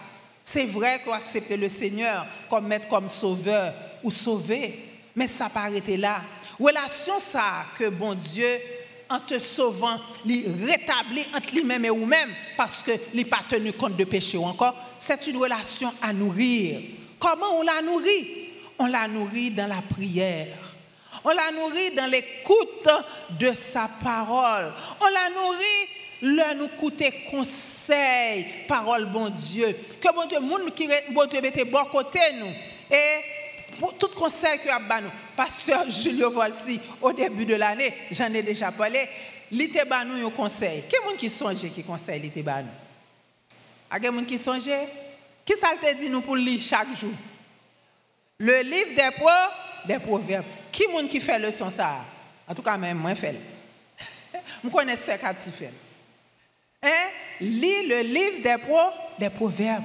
C'est 0.44 0.66
vrai 0.66 1.00
qu'on 1.02 1.14
accepte 1.14 1.50
le 1.52 1.70
Seigneur 1.70 2.26
comme 2.50 2.66
maître, 2.66 2.86
comme 2.86 3.08
sauveur 3.08 3.72
ou 4.02 4.10
sauver, 4.10 4.78
mais 5.16 5.26
ça 5.26 5.48
pas 5.48 5.60
arrêté 5.60 5.96
là. 5.96 6.20
Relation 6.58 7.18
ça 7.18 7.64
que 7.78 7.88
bon 7.88 8.12
Dieu 8.14 8.60
en 9.08 9.20
te 9.20 9.38
sauvant, 9.38 10.00
lui 10.22 10.44
rétablit 10.66 11.24
entre 11.34 11.54
lui-même 11.54 11.86
et 11.86 11.88
vous-même 11.88 12.34
parce 12.58 12.82
que 12.82 12.92
n'est 13.14 13.24
pas 13.24 13.42
tenu 13.48 13.72
compte 13.72 13.96
de 13.96 14.04
péché 14.04 14.36
ou 14.36 14.44
encore, 14.44 14.76
c'est 14.98 15.26
une 15.28 15.38
relation 15.38 15.94
à 16.02 16.12
nourrir. 16.12 16.82
Comment 17.18 17.58
on 17.58 17.62
la 17.62 17.80
nourrit? 17.80 18.49
On 18.82 18.86
la 18.86 19.06
nourrit 19.06 19.50
dans 19.50 19.66
la 19.66 19.82
prière. 19.82 20.56
On 21.22 21.28
la 21.28 21.50
nourrit 21.50 21.94
dans 21.94 22.10
l'écoute 22.10 22.88
de 23.38 23.52
sa 23.52 23.90
parole. 24.02 24.72
On 24.98 25.04
la 25.04 25.28
nourrit 25.28 25.88
le 26.22 26.54
nous 26.54 26.68
coûter 26.68 27.26
conseil, 27.30 28.46
parole 28.66 29.04
bon 29.12 29.28
Dieu. 29.28 29.76
Que 30.00 30.14
bon 30.14 30.24
Dieu, 30.26 30.40
monde 30.40 30.74
qui 30.74 30.88
bon 31.12 31.26
Dieu 31.26 31.42
mette 31.42 31.70
bon 31.70 31.84
côté 31.92 32.20
nous. 32.38 32.52
Et 32.90 33.76
pour 33.78 33.98
tout 33.98 34.08
conseil 34.08 34.58
que 34.60 34.70
a 34.70 35.00
nous, 35.02 35.10
pasteur 35.36 35.90
Julio 35.90 36.30
Volsi 36.30 36.80
au 37.02 37.12
début 37.12 37.44
de 37.44 37.56
l'année, 37.56 37.92
j'en 38.10 38.32
ai 38.32 38.42
déjà 38.42 38.72
parlé, 38.72 39.06
il 39.52 39.70
te 39.70 40.04
nous 40.06 40.26
un 40.26 40.30
conseil. 40.30 40.84
Quel 40.88 41.04
monde 41.04 41.18
qui 41.18 41.28
songe 41.28 41.70
qui 41.70 41.84
conseille 41.84 42.22
il 42.24 42.30
te 42.30 42.38
nous? 42.40 42.66
A 43.90 44.00
quel 44.00 44.10
monde 44.10 44.24
qui 44.24 44.38
songe? 44.38 44.70
Qui 45.44 45.52
ça 45.58 45.68
te 45.78 45.94
dit 45.98 46.08
nous 46.08 46.22
pour 46.22 46.36
lire 46.36 46.62
chaque 46.62 46.96
jour? 46.96 47.10
Le 48.40 48.62
livre 48.62 48.94
des 48.96 49.10
proverbes 49.16 49.60
des 49.86 49.98
proverbes. 49.98 50.44
Qui 50.72 50.84
est 50.84 51.08
qui 51.08 51.20
fait 51.20 51.38
le 51.38 51.50
son 51.52 51.70
ça? 51.70 52.04
En 52.48 52.54
tout 52.54 52.62
cas, 52.62 52.76
même 52.76 52.98
moi, 52.98 53.14
je 53.14 53.20
fais. 53.20 53.34
Je 54.64 54.68
connais 54.68 54.96
ce 54.96 55.12
qui 55.12 55.52
fait. 55.52 55.72
Hein? 56.82 57.10
Lis 57.40 57.86
le 57.86 58.00
livre 58.00 58.42
des, 58.42 58.58
pro, 58.58 58.78
des 59.18 59.30
proverbes. 59.30 59.84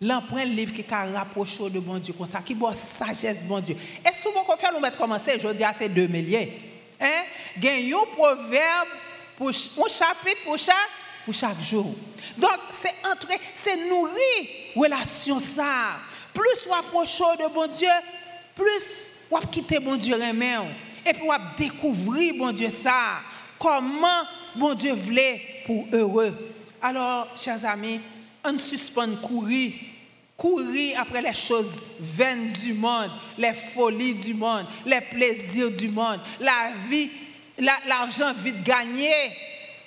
L'emprunt 0.00 0.44
livre 0.44 0.72
qui 0.72 0.84
a 0.92 1.04
rapproché 1.06 1.68
de 1.70 1.80
bon 1.80 1.98
Dieu, 1.98 2.14
comme 2.14 2.26
ça, 2.26 2.40
qui 2.40 2.54
boit 2.54 2.74
sagesse 2.74 3.46
bon 3.46 3.60
Dieu. 3.60 3.76
Et 4.04 4.14
souvent, 4.14 4.44
quand 4.44 4.54
on 4.54 4.56
fait, 4.56 4.72
nous 4.72 4.80
mettre 4.80 4.96
commencer, 4.96 5.38
je 5.40 5.48
dis 5.48 5.64
à 5.64 5.72
ces 5.72 5.88
deux 5.88 6.06
milliers. 6.06 6.52
Hein? 7.00 7.24
Gagne 7.58 7.92
un 7.94 8.14
proverbe 8.14 8.88
pour 9.36 9.48
un 9.48 9.88
chapitre 9.88 10.44
pour 10.44 10.58
chaque, 10.58 10.76
pour 11.24 11.34
chaque 11.34 11.60
jour. 11.60 11.94
Donc, 12.36 12.58
c'est 12.70 12.94
entrer, 13.04 13.38
c'est 13.54 13.88
nourrir 13.88 14.18
relation 14.76 15.40
ça. 15.40 15.98
Plus 16.38 16.70
rapproché 16.70 17.24
de 17.40 17.52
bon 17.52 17.66
Dieu, 17.66 17.88
plus 18.54 19.16
ou 19.28 19.38
quitter 19.38 19.80
bon 19.80 19.96
Dieu 19.96 20.14
et 20.14 21.12
puis 21.12 21.22
ou 21.22 21.32
découvrir 21.56 22.34
bon 22.38 22.52
Dieu 22.52 22.70
ça 22.70 23.22
comment 23.58 24.22
bon 24.54 24.72
Dieu 24.74 24.92
voulait 24.92 25.40
pour 25.66 25.84
heureux. 25.92 26.52
Alors 26.80 27.26
chers 27.36 27.64
amis 27.64 28.00
on 28.44 28.56
suspend 28.56 29.16
courir 29.16 29.72
courir 30.36 31.00
après 31.00 31.22
les 31.22 31.34
choses 31.34 31.72
vaines 31.98 32.52
du 32.52 32.72
monde 32.72 33.10
les 33.36 33.54
folies 33.54 34.14
du 34.14 34.32
monde 34.32 34.66
les 34.86 35.00
plaisirs 35.00 35.72
du 35.72 35.88
monde 35.88 36.20
la 36.38 36.70
vie 36.88 37.10
l'argent 37.58 38.32
vite 38.32 38.62
gagné. 38.62 39.10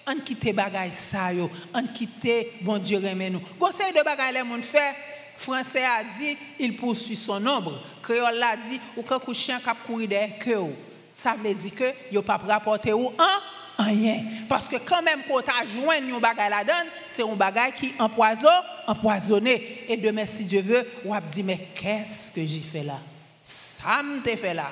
On 0.06 0.20
quitte 0.20 0.54
bagaille 0.54 0.92
ça 0.92 1.30
on 1.74 1.84
quitte 1.88 2.28
bon 2.62 2.78
Dieu 2.78 2.98
remet 2.98 3.30
nous 3.30 3.42
conseil 3.58 3.94
de 3.94 4.04
bagaille 4.04 4.34
les 4.34 4.44
monde 4.44 4.64
fait 4.64 4.96
Français 5.42 5.84
a 5.84 6.04
dit, 6.04 6.38
il 6.60 6.76
poursuit 6.76 7.16
son 7.16 7.46
ombre. 7.48 7.82
Créole 8.02 8.42
a 8.44 8.56
dit, 8.56 8.80
ou 8.96 9.02
quand 9.02 9.34
chien 9.34 9.60
cap 9.60 9.78
courir 9.86 10.08
derrière 10.08 10.68
ça 11.14 11.36
veut 11.36 11.54
dire 11.54 11.76
que 11.76 11.84
yo 12.12 12.22
pas 12.22 12.38
rapporter 12.38 12.94
ou 12.94 13.12
un 13.20 13.84
rien 13.84 14.24
parce 14.48 14.68
que 14.68 14.78
quand 14.78 15.02
même 15.02 15.22
tu 15.26 15.34
as 15.34 15.66
joint 15.66 15.98
un 15.98 16.20
bagage 16.20 16.50
la 16.50 16.64
donne, 16.64 16.88
c'est 17.08 17.24
un 17.24 17.36
bagage 17.36 17.74
qui 17.76 17.94
empoisonne, 18.00 18.50
empoisonné 18.88 19.86
et 19.88 19.98
demain 19.98 20.26
si 20.26 20.46
Dieu 20.46 20.62
veut, 20.62 20.88
ou 21.06 21.14
a 21.14 21.22
dit 21.22 21.44
mais 21.44 21.70
qu'est-ce 21.76 22.32
que 22.32 22.46
j'ai 22.46 22.62
fait 22.62 22.84
là? 22.84 23.00
Ça 23.44 24.02
me 24.04 24.22
fait 24.22 24.54
là. 24.54 24.72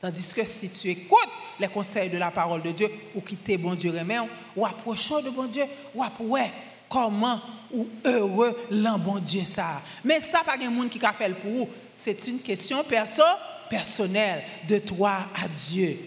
Tandis 0.00 0.32
que 0.34 0.44
si 0.44 0.68
tu 0.68 0.88
écoutes 0.88 1.18
les 1.58 1.68
conseils 1.68 2.10
de 2.10 2.18
la 2.18 2.30
parole 2.30 2.62
de 2.62 2.70
Dieu 2.70 2.90
ou 3.14 3.20
quitter 3.20 3.56
bon 3.56 3.74
Dieu 3.74 3.90
remet 3.90 4.18
ou 4.54 4.66
approcher 4.66 5.22
de 5.22 5.30
bon 5.30 5.44
Dieu 5.44 5.64
ou 5.94 6.04
ouais 6.20 6.52
comment 6.88 7.40
ou 7.72 7.86
heureux 8.04 8.56
l'un 8.70 8.98
bon 8.98 9.18
Dieu 9.18 9.44
ça. 9.44 9.82
Mais 10.04 10.20
ça, 10.20 10.42
pas 10.44 10.56
de 10.56 10.68
monde 10.68 10.88
qui 10.88 11.04
a 11.04 11.12
fait 11.12 11.34
pour. 11.34 11.68
C'est 11.94 12.26
une 12.28 12.40
question 12.40 12.84
perso, 12.84 13.22
personnelle 13.68 14.42
de 14.68 14.78
toi 14.78 15.18
à 15.34 15.48
Dieu. 15.48 15.98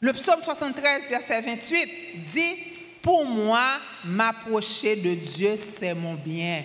Le 0.00 0.12
psaume 0.12 0.40
73, 0.40 1.08
verset 1.08 1.40
28 1.40 2.22
dit 2.22 2.54
Pour 3.02 3.24
moi, 3.24 3.78
m'approcher 4.04 4.96
de 4.96 5.14
Dieu, 5.14 5.56
c'est 5.56 5.94
mon 5.94 6.14
bien. 6.14 6.64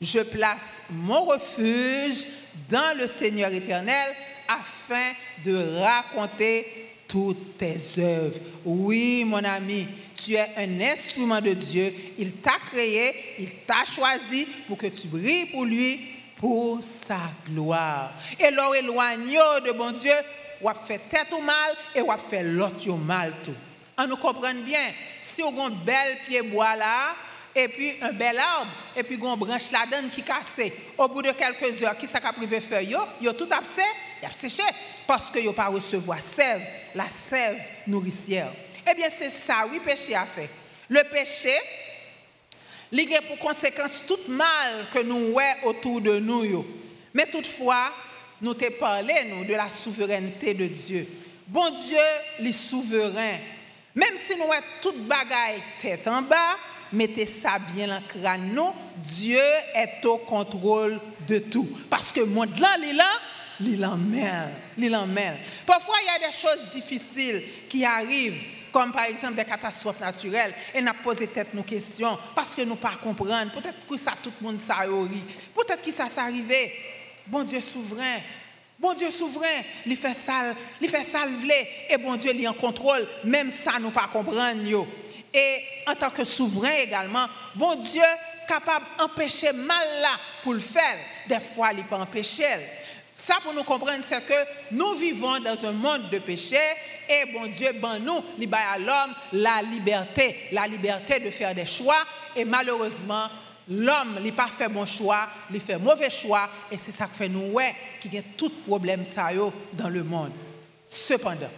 Je 0.00 0.20
place 0.20 0.80
mon 0.88 1.24
refuge 1.24 2.26
dans 2.70 2.96
le 2.96 3.06
Seigneur 3.06 3.52
éternel 3.52 4.14
afin 4.48 5.12
de 5.44 5.80
raconter 5.80 6.89
toutes 7.10 7.58
tes 7.58 7.76
œuvres. 7.98 8.38
Oui, 8.64 9.24
mon 9.26 9.42
ami, 9.42 9.88
tu 10.16 10.34
es 10.34 10.48
un 10.56 10.80
instrument 10.80 11.40
de 11.40 11.54
Dieu. 11.54 11.92
Il 12.16 12.34
t'a 12.34 12.58
créé, 12.64 13.34
il 13.40 13.50
t'a 13.66 13.84
choisi 13.84 14.46
pour 14.68 14.78
que 14.78 14.86
tu 14.86 15.08
brilles 15.08 15.46
pour 15.46 15.64
lui, 15.64 16.00
pour 16.36 16.80
sa 16.82 17.18
gloire. 17.44 18.12
Et 18.38 18.50
l'or 18.52 18.76
éloigné 18.76 19.38
de 19.66 19.72
bon 19.72 19.90
Dieu, 19.90 20.14
ou 20.62 20.68
a 20.68 20.74
fait 20.74 21.00
tête 21.08 21.32
au 21.32 21.40
mal 21.40 21.74
et 21.94 22.00
ou 22.00 22.12
a 22.12 22.18
fait 22.18 22.44
l'autre 22.44 22.92
mal 22.94 23.34
tout. 23.42 23.54
On 23.98 24.06
nous 24.06 24.16
comprend 24.16 24.54
bien, 24.54 24.92
si 25.20 25.42
on 25.42 25.58
a 25.60 25.66
un 25.66 25.70
bel 25.70 26.18
pied 26.26 26.42
bois 26.42 26.76
là, 26.76 27.16
et 27.54 27.66
puis 27.66 27.94
un 28.00 28.12
bel 28.12 28.38
arbre, 28.38 28.70
et 28.96 29.02
puis 29.02 29.16
une 29.16 29.34
branche 29.34 29.72
là-dedans 29.72 30.08
qui 30.10 30.22
cassée. 30.22 30.72
Au 30.96 31.08
bout 31.08 31.22
de 31.22 31.32
quelques 31.32 31.82
heures, 31.82 31.98
qui 31.98 32.06
s'est 32.06 32.20
privé 32.36 32.60
feuille, 32.60 32.96
yo, 33.20 33.32
tout 33.32 33.48
abcès, 33.50 33.82
il 34.22 34.26
a 34.26 34.32
séché, 34.32 34.62
parce 35.06 35.30
que 35.30 35.38
yo 35.38 35.52
pas 35.52 35.66
recevoir 35.66 36.20
sève, 36.20 36.62
la 36.94 37.06
sève 37.08 37.62
nourricière. 37.86 38.52
Eh 38.88 38.94
bien, 38.94 39.08
c'est 39.10 39.30
ça, 39.30 39.66
oui, 39.70 39.80
péché 39.84 40.14
a 40.14 40.26
fait. 40.26 40.50
Le 40.88 41.02
péché, 41.10 41.54
il 42.92 43.14
a 43.14 43.22
pour 43.22 43.38
conséquence 43.38 44.02
tout 44.06 44.18
mal 44.28 44.86
que 44.92 45.00
nous 45.00 45.32
voyons 45.32 45.54
autour 45.64 46.00
de 46.00 46.18
nous. 46.18 46.66
Mais 47.14 47.26
toutefois, 47.26 47.92
nous 48.40 48.54
te 48.54 48.70
parlé 48.70 49.24
nous, 49.28 49.44
de 49.44 49.54
la 49.54 49.68
souveraineté 49.68 50.54
de 50.54 50.66
Dieu. 50.66 51.06
Bon 51.46 51.70
Dieu, 51.70 51.98
les 52.40 52.52
souverain. 52.52 53.38
Même 53.94 54.16
si 54.16 54.36
nous 54.36 54.44
avons 54.44 54.64
toute 54.80 55.06
bagaille 55.06 55.62
tête 55.78 56.06
en 56.08 56.22
bas, 56.22 56.56
mettez 56.92 57.26
ça 57.26 57.58
bien 57.58 57.88
dans 57.88 58.00
le 58.00 58.20
crâne. 58.20 58.60
Dieu 58.96 59.42
est 59.74 60.04
au 60.04 60.18
contrôle 60.18 61.00
de 61.26 61.38
tout. 61.38 61.68
Parce 61.88 62.12
que 62.12 62.20
mon 62.20 62.44
là, 62.44 62.76
il 62.78 62.90
est 62.90 62.92
là, 62.92 63.10
il 63.60 63.84
emmène. 63.84 65.38
Parfois, 65.66 65.96
il 66.02 66.06
y 66.06 66.24
a 66.24 66.28
des 66.28 66.36
choses 66.36 66.68
difficiles 66.72 67.42
qui 67.68 67.84
arrivent, 67.84 68.46
comme 68.72 68.92
par 68.92 69.04
exemple 69.04 69.34
des 69.34 69.44
catastrophes 69.44 70.00
naturelles, 70.00 70.54
et 70.74 70.80
nous 70.80 70.92
posé 71.02 71.26
tête 71.26 71.52
nos 71.54 71.62
questions 71.62 72.18
parce 72.34 72.54
que 72.54 72.62
nous 72.62 72.74
ne 72.74 72.80
pas 72.80 72.96
comprendre. 73.02 73.52
Peut-être 73.52 73.86
que 73.88 73.96
ça, 73.96 74.14
tout 74.22 74.32
le 74.40 74.46
monde 74.46 74.60
ça 74.60 74.78
Peut-être 75.54 75.82
que 75.82 75.92
ça 75.92 76.06
arrivé. 76.16 76.72
Bon 77.26 77.42
Dieu 77.42 77.60
souverain, 77.60 78.18
Bon 78.80 78.94
Dieu 78.94 79.10
souverain, 79.10 79.62
il 79.84 79.94
fait 79.94 80.14
ça, 80.14 80.54
il 80.80 80.88
fait 80.88 81.02
ça 81.02 81.26
et 81.90 81.98
bon 81.98 82.16
Dieu 82.16 82.32
il 82.34 82.48
en 82.48 82.54
contrôle, 82.54 83.06
même 83.24 83.50
ça 83.50 83.72
nous 83.78 83.90
pas 83.90 84.08
Et 85.34 85.58
en 85.86 85.94
tant 85.94 86.08
que 86.08 86.24
souverain 86.24 86.76
également, 86.82 87.26
bon 87.54 87.74
Dieu 87.74 88.02
capable 88.48 88.86
d'empêcher 88.98 89.52
mal 89.52 89.86
là 90.00 90.18
pour 90.42 90.54
le 90.54 90.60
faire. 90.60 90.98
Des 91.28 91.40
fois, 91.40 91.70
il 91.76 91.84
peut 91.84 91.94
empêcher. 91.94 92.44
Ça, 93.22 93.34
pour 93.42 93.52
nous 93.52 93.64
comprendre, 93.64 94.02
c'est 94.02 94.24
que 94.24 94.32
nous 94.70 94.94
vivons 94.94 95.38
dans 95.40 95.66
un 95.66 95.72
monde 95.72 96.08
de 96.08 96.18
péché 96.20 96.56
et 97.06 97.30
bon 97.30 97.48
Dieu, 97.48 97.72
ben 97.74 97.98
nous, 97.98 98.24
il 98.38 98.48
à 98.54 98.78
l'homme 98.78 99.14
la 99.32 99.60
liberté, 99.60 100.48
la 100.52 100.66
liberté 100.66 101.20
de 101.20 101.30
faire 101.30 101.54
des 101.54 101.66
choix 101.66 102.02
et 102.34 102.46
malheureusement, 102.46 103.26
l'homme 103.68 104.20
n'a 104.24 104.32
pas 104.32 104.48
fait 104.48 104.70
bon 104.70 104.86
choix, 104.86 105.28
il 105.52 105.60
fait 105.60 105.78
mauvais 105.78 106.08
choix 106.08 106.48
et 106.72 106.78
c'est 106.78 106.92
ça 106.92 107.08
qui 107.08 107.18
fait 107.18 107.28
nous, 107.28 107.52
ouais, 107.52 107.74
qui 108.00 108.16
a 108.16 108.22
tout 108.38 108.52
problème 108.66 109.04
ça 109.04 109.28
dans 109.74 109.90
le 109.90 110.02
monde. 110.02 110.32
Cependant, 110.88 111.50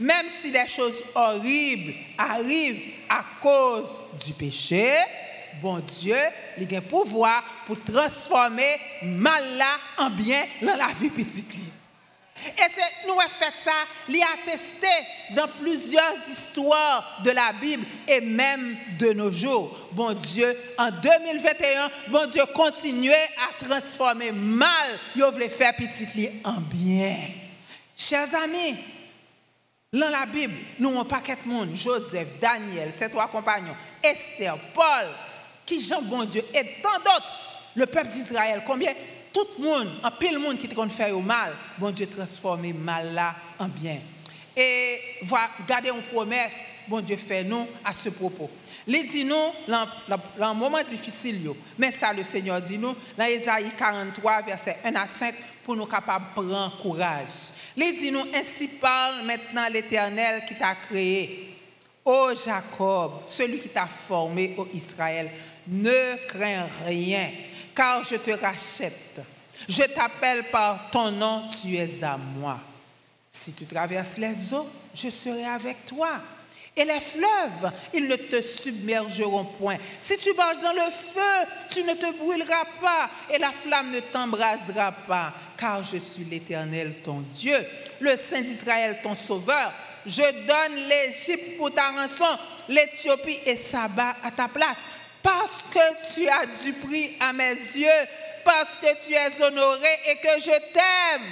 même 0.00 0.26
si 0.40 0.50
des 0.50 0.66
choses 0.66 1.04
horribles 1.14 1.92
arrivent 2.16 2.94
à 3.10 3.26
cause 3.42 3.92
du 4.24 4.32
péché, 4.32 4.96
bon 5.62 5.78
Dieu, 5.78 6.16
il 6.58 6.74
a 6.74 6.78
un 6.78 6.82
pouvoir 6.82 7.42
pour 7.66 7.82
transformer 7.82 8.78
mal 9.02 9.42
en 9.98 10.10
bien 10.10 10.44
dans 10.62 10.76
la 10.76 10.88
vie 10.88 11.10
petite. 11.10 11.54
Et 12.46 12.62
c'est, 12.74 13.06
nous 13.06 13.12
avons 13.12 13.28
fait 13.28 13.54
ça, 13.64 13.72
il 14.08 14.20
attesté 14.20 14.88
dans 15.34 15.48
plusieurs 15.48 16.14
histoires 16.28 17.20
de 17.24 17.30
la 17.30 17.52
Bible 17.52 17.86
et 18.06 18.20
même 18.20 18.76
de 18.98 19.12
nos 19.12 19.30
jours. 19.30 19.88
Bon 19.92 20.12
Dieu, 20.12 20.56
en 20.76 20.90
2021, 20.90 21.90
bon 22.08 22.26
Dieu 22.26 22.42
continuait 22.54 23.30
à 23.38 23.64
transformer 23.64 24.32
mal, 24.32 24.98
il 25.16 25.24
voulait 25.24 25.48
faire 25.48 25.74
petit 25.74 26.30
en 26.44 26.60
bien. 26.60 27.16
Chers 27.96 28.34
amis, 28.34 28.76
dans 29.92 30.10
la 30.10 30.26
Bible, 30.26 30.54
nous 30.80 30.90
avons 30.90 31.02
un 31.02 31.04
paquet 31.04 31.36
de 31.36 31.48
monde, 31.48 31.74
Joseph, 31.74 32.40
Daniel, 32.40 32.92
ses 32.92 33.08
trois 33.08 33.28
compagnons, 33.28 33.76
Esther, 34.02 34.58
Paul, 34.74 35.06
qui 35.64 35.82
Jean 35.82 36.02
bon 36.02 36.24
Dieu 36.24 36.44
et 36.54 36.80
tant 36.82 36.98
d'autres, 36.98 37.34
le 37.74 37.86
peuple 37.86 38.08
d'Israël, 38.08 38.62
combien? 38.66 38.92
Tout 39.32 39.46
le 39.58 39.64
monde, 39.64 39.88
un 40.02 40.10
pile 40.12 40.38
monde 40.38 40.58
qui 40.58 40.68
te 40.68 40.88
fait 40.88 41.10
au 41.10 41.20
mal, 41.20 41.54
bon 41.78 41.90
Dieu 41.90 42.06
transformer 42.06 42.72
mal 42.72 43.12
là 43.14 43.34
en 43.58 43.66
bien. 43.66 43.98
Et 44.56 45.00
garder 45.66 45.90
une 45.90 46.02
promesse, 46.02 46.54
bon 46.86 47.00
Dieu 47.00 47.16
fait 47.16 47.42
nous 47.42 47.66
à 47.84 47.92
ce 47.92 48.10
propos. 48.10 48.48
Il 48.86 49.04
dit 49.10 49.24
nous, 49.24 49.50
dans 49.66 49.88
un 50.40 50.54
moment 50.54 50.82
difficile, 50.82 51.50
mais 51.76 51.90
ça 51.90 52.12
le 52.12 52.22
Seigneur 52.22 52.60
dit 52.60 52.78
nous, 52.78 52.94
dans 53.18 53.24
Isaïe 53.24 53.72
43, 53.76 54.42
verset 54.42 54.76
1 54.84 54.94
à 54.94 55.06
5, 55.08 55.34
pour 55.64 55.74
nous 55.74 55.86
capables 55.86 56.26
de 56.28 56.32
prendre 56.34 56.78
courage. 56.80 57.50
Il 57.76 57.98
dit 57.98 58.12
nous, 58.12 58.26
ainsi 58.32 58.68
parle 58.68 59.24
maintenant 59.24 59.66
l'Éternel 59.68 60.44
qui 60.46 60.54
t'a 60.54 60.76
créé. 60.76 61.56
Ô 62.04 62.28
Jacob, 62.34 63.22
celui 63.26 63.58
qui 63.58 63.70
t'a 63.70 63.86
formé, 63.86 64.54
ô 64.56 64.68
Israël, 64.72 65.30
ne 65.66 66.26
crains 66.26 66.68
rien, 66.86 67.30
car 67.74 68.02
je 68.02 68.16
te 68.16 68.30
rachète. 68.30 69.20
Je 69.68 69.82
t'appelle 69.84 70.50
par 70.50 70.90
ton 70.90 71.10
nom, 71.10 71.48
tu 71.48 71.76
es 71.76 72.02
à 72.02 72.16
moi. 72.16 72.60
Si 73.30 73.52
tu 73.52 73.66
traverses 73.66 74.16
les 74.18 74.52
eaux, 74.52 74.68
je 74.94 75.08
serai 75.10 75.44
avec 75.44 75.86
toi. 75.86 76.20
Et 76.76 76.84
les 76.84 77.00
fleuves, 77.00 77.72
ils 77.92 78.06
ne 78.06 78.16
te 78.16 78.42
submergeront 78.42 79.44
point. 79.44 79.76
Si 80.00 80.16
tu 80.18 80.34
marches 80.34 80.60
dans 80.60 80.72
le 80.72 80.90
feu, 80.90 81.48
tu 81.70 81.84
ne 81.84 81.94
te 81.94 82.18
brûleras 82.18 82.64
pas 82.80 83.10
et 83.32 83.38
la 83.38 83.52
flamme 83.52 83.92
ne 83.92 84.00
t'embrasera 84.00 84.90
pas, 84.90 85.32
car 85.56 85.84
je 85.84 85.98
suis 85.98 86.24
l'Éternel, 86.24 86.96
ton 87.04 87.20
Dieu, 87.32 87.56
le 88.00 88.16
Saint 88.16 88.42
d'Israël, 88.42 88.98
ton 89.04 89.14
Sauveur. 89.14 89.72
Je 90.04 90.46
donne 90.46 90.88
l'Égypte 90.88 91.56
pour 91.56 91.72
ta 91.72 91.90
rançon, 91.90 92.38
l'Éthiopie 92.68 93.38
et 93.46 93.56
Saba 93.56 94.16
à 94.22 94.32
ta 94.32 94.48
place 94.48 94.78
parce 95.24 95.64
que 95.70 96.14
tu 96.14 96.28
as 96.28 96.44
du 96.62 96.74
prix 96.74 97.14
à 97.18 97.32
mes 97.32 97.54
yeux, 97.54 97.88
parce 98.44 98.78
que 98.78 99.06
tu 99.06 99.14
es 99.14 99.42
honoré 99.42 99.88
et 100.10 100.16
que 100.16 100.38
je 100.38 100.72
t'aime. 100.72 101.30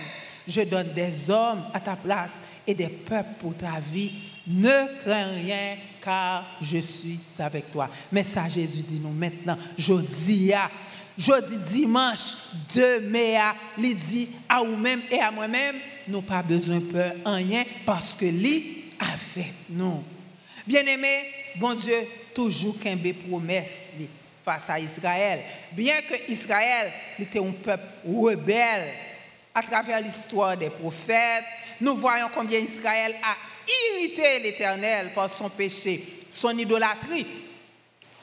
Je 0.49 0.63
donne 0.63 0.95
des 0.95 1.31
hommes 1.31 1.65
à 1.75 1.79
ta 1.79 1.95
place 1.95 2.43
et 2.67 2.75
des 2.75 2.89
peuples 2.89 3.35
pour 3.39 3.57
ta 3.57 3.79
vie. 3.79 4.13
Ne 4.47 5.03
crains 5.03 5.35
rien 5.35 5.77
car 6.03 6.45
je 6.61 6.79
suis 6.79 7.21
avec 7.39 7.71
toi. 7.71 7.89
Mais 8.11 8.25
ça, 8.25 8.49
Jésus 8.49 8.83
dit 8.83 8.99
nous 8.99 9.13
maintenant, 9.13 9.59
jeudi, 9.77 10.53
jeudi 11.17 11.59
dimanche, 11.59 12.37
de 12.75 12.99
mai, 13.01 13.39
il 13.79 13.95
dit 13.95 14.31
à 14.49 14.61
vous-même 14.61 15.03
et 15.11 15.21
à 15.21 15.31
moi-même, 15.31 15.77
nous 16.09 16.23
pas 16.23 16.43
besoin 16.43 16.81
de 16.81 16.91
peur 16.91 17.13
rien 17.27 17.65
parce 17.85 18.15
que 18.15 18.25
lui 18.25 18.91
a 18.99 19.17
fait 19.19 19.53
nous. 19.69 20.03
Bien-aimés, 20.67 21.25
bon 21.57 21.75
Dieu, 21.75 22.07
toujours 22.35 22.79
qu'un 22.79 22.97
promesse 23.29 23.93
face 24.45 24.69
à 24.69 24.79
Israël. 24.79 25.41
Bien 25.73 26.03
que 26.03 26.31
Israël 26.31 26.93
était 27.19 27.39
un 27.39 27.53
peuple 27.53 27.85
rebelle, 28.07 28.93
à 29.55 29.63
travers 29.63 30.01
l'histoire 30.01 30.57
des 30.57 30.71
prophètes, 30.71 31.45
nous 31.81 31.95
voyons 31.95 32.29
combien 32.35 32.59
Israël 32.59 33.17
a 33.23 33.37
irrité 33.95 34.39
l'Éternel 34.39 35.13
par 35.15 35.29
son 35.29 35.51
péché, 35.51 36.25
son 36.31 36.57
idolâtrie, 36.57 37.27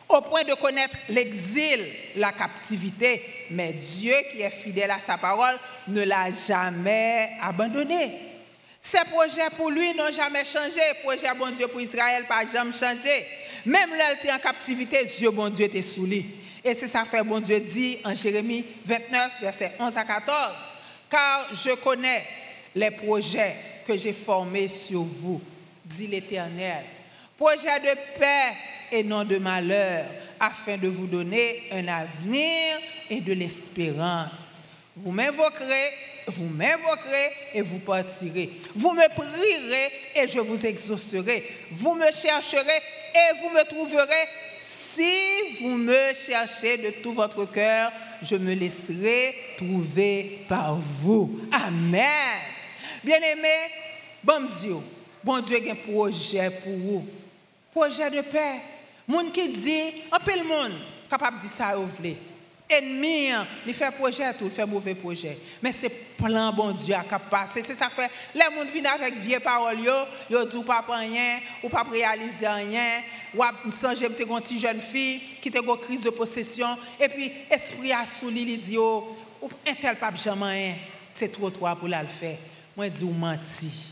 au 0.07 0.21
point 0.21 0.43
de 0.43 0.55
connaître 0.55 0.97
l'exil, 1.09 1.85
la 2.15 2.31
captivité. 2.31 3.21
Mais 3.51 3.73
Dieu, 3.73 4.15
qui 4.31 4.41
est 4.41 4.49
fidèle 4.49 4.89
à 4.91 4.99
sa 4.99 5.17
parole, 5.17 5.57
ne 5.87 6.01
l'a 6.01 6.31
jamais 6.31 7.31
abandonné. 7.41 8.28
Ses 8.81 9.03
projets 9.11 9.49
pour 9.55 9.69
lui 9.69 9.93
n'ont 9.93 10.11
jamais 10.11 10.45
changé. 10.45 10.81
Projet 11.03 11.27
bon 11.37 11.51
Dieu 11.51 11.67
pour 11.67 11.81
Israël 11.81 12.25
n'a 12.29 12.51
jamais 12.51 12.71
changé. 12.71 13.25
Même 13.65 13.95
là, 13.95 14.13
était 14.13 14.31
en 14.31 14.39
captivité, 14.39 15.05
Dieu 15.17 15.31
bon 15.31 15.49
Dieu 15.49 15.65
était 15.65 15.81
sous 15.81 16.05
lui. 16.05 16.25
Et 16.63 16.73
c'est 16.73 16.87
ça 16.87 17.05
fait 17.05 17.23
bon 17.23 17.39
Dieu 17.39 17.59
dit 17.59 17.99
en 18.03 18.13
Jérémie 18.15 18.65
29, 18.85 19.31
verset 19.41 19.73
11 19.79 19.97
à 19.97 20.03
14. 20.03 20.53
Car 21.09 21.53
je 21.53 21.75
connais 21.75 22.25
les 22.75 22.91
projets 22.91 23.55
que 23.85 23.97
j'ai 23.97 24.13
formés 24.13 24.67
sur 24.67 25.01
vous, 25.01 25.41
dit 25.85 26.07
l'Éternel. 26.07 26.83
Projet 27.37 27.79
de 27.79 28.19
paix 28.19 28.55
et 28.91 29.03
non 29.03 29.23
de 29.23 29.37
malheur, 29.37 30.05
afin 30.39 30.77
de 30.77 30.87
vous 30.87 31.07
donner 31.07 31.63
un 31.71 31.87
avenir 31.87 32.77
et 33.09 33.21
de 33.21 33.33
l'espérance. 33.33 34.58
Vous 34.99 35.11
m'invoquerez 35.11 35.93
vous 36.29 36.45
m'invoquerez 36.45 37.31
et 37.53 37.61
vous 37.61 37.79
partirez. 37.79 38.51
Vous 38.75 38.91
me 38.91 39.07
prierez 39.09 39.91
et 40.15 40.27
je 40.27 40.39
vous 40.39 40.63
exaucerai. 40.65 41.43
Vous 41.71 41.95
me 41.95 42.11
chercherez 42.11 42.81
et 43.15 43.39
vous 43.41 43.49
me 43.49 43.63
trouverez. 43.67 44.27
Si 44.59 45.61
vous 45.61 45.77
me 45.77 46.13
cherchez 46.13 46.77
de 46.77 47.01
tout 47.01 47.13
votre 47.13 47.45
cœur, 47.45 47.91
je 48.21 48.35
me 48.35 48.53
laisserai 48.53 49.35
trouver 49.57 50.45
par 50.47 50.75
vous. 50.75 51.41
Amen. 51.51 52.41
Bien-aimés, 53.03 53.71
bon 54.23 54.47
Dieu, 54.61 54.77
bon 55.23 55.39
Dieu 55.39 55.57
a 55.57 55.71
un 55.71 55.75
projet 55.75 56.49
pour 56.63 56.73
vous. 56.73 57.07
Projet 57.71 58.09
de 58.09 58.21
paix. 58.21 58.61
Monde 59.07 59.31
qui 59.31 59.49
dit, 59.49 60.03
un 60.11 60.19
peu 60.19 60.37
le 60.37 60.43
monde 60.43 60.73
capable 61.09 61.37
de 61.37 61.41
dire 61.41 61.51
ça, 61.51 61.75
vous 61.75 61.87
voulez 61.87 62.17
ennemi, 62.69 63.29
il 63.65 63.73
fait 63.73 63.91
projet 63.91 64.33
tout, 64.33 64.45
il 64.45 64.51
fait 64.51 64.65
mauvais 64.65 64.93
projet. 64.93 65.37
Mais 65.61 65.71
c'est 65.71 65.89
plan 65.89 66.53
bon 66.53 66.71
Dieu 66.71 66.93
à 66.93 67.17
passer. 67.17 67.63
C'est 67.65 67.75
ça 67.75 67.89
fait. 67.89 68.11
Les 68.35 68.41
gens 68.41 68.71
viennent 68.71 68.85
avec 68.85 69.15
vieilles 69.15 69.39
paroles, 69.39 69.77
ils 70.29 70.47
disent 70.47 70.63
pas 70.65 70.85
rien, 70.87 71.39
ou 71.63 71.69
pas 71.69 71.83
réaliser 71.83 72.47
rien. 72.47 73.01
Ou 73.33 73.71
songez 73.71 74.07
que 74.07 74.21
une 74.21 74.39
petite 74.39 74.59
jeune 74.59 74.81
fille 74.81 75.21
qui 75.41 75.49
a 75.55 75.59
une 75.59 75.77
crise 75.77 76.01
de 76.01 76.09
possession. 76.11 76.77
Et 76.99 77.09
puis, 77.09 77.31
esprit 77.49 77.91
a 77.91 78.05
souli, 78.05 78.41
il 78.43 78.59
dit, 78.59 78.77
oh, 78.77 79.17
un 79.67 79.73
tel 79.73 79.97
pape 79.97 80.17
jamais 80.17 80.75
C'est 81.09 81.31
trop 81.31 81.49
trop 81.49 81.73
pour 81.75 81.87
le 81.87 82.07
faire. 82.07 82.37
Moi, 82.75 82.85
je 82.85 82.91
dis, 82.91 83.03
ou 83.03 83.11
menti. 83.11 83.87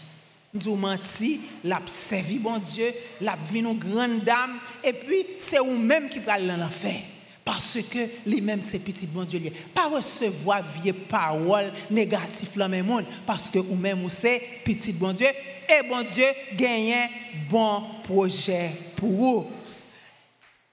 Dis, 0.54 0.70
menti, 0.70 1.42
l'a 1.64 1.82
servi 1.86 2.38
bon 2.38 2.58
Dieu, 2.58 2.94
l'a 3.22 3.38
vu 3.44 3.60
une 3.60 3.78
grande 3.78 4.24
dame. 4.24 4.60
Et 4.84 4.94
puis, 4.94 5.26
c'est 5.40 5.60
vous 5.60 5.78
même 5.78 6.10
qui 6.10 6.20
parle 6.20 6.48
l'enfer. 6.58 7.02
Parce 7.48 7.78
que 7.90 8.10
lui-même, 8.26 8.62
c'est 8.62 8.78
petit 8.78 9.08
bon 9.08 9.24
Dieu. 9.24 9.42
Pas 9.74 9.88
recevoir 9.88 10.62
vieille 10.64 10.92
parole 10.92 11.72
négative 11.90 12.50
dans 12.58 12.68
le 12.68 12.84
monde. 12.84 13.06
Parce 13.26 13.50
que 13.50 13.58
vous-même, 13.58 14.02
vous 14.02 14.10
c'est 14.10 14.42
petit 14.66 14.92
bon 14.92 15.14
Dieu. 15.14 15.30
Et 15.70 15.88
bon 15.88 16.06
Dieu 16.14 16.26
gagne 16.58 16.92
un 16.92 17.08
bon 17.50 17.84
projet 18.04 18.72
pour 18.98 19.10
vous. 19.10 19.48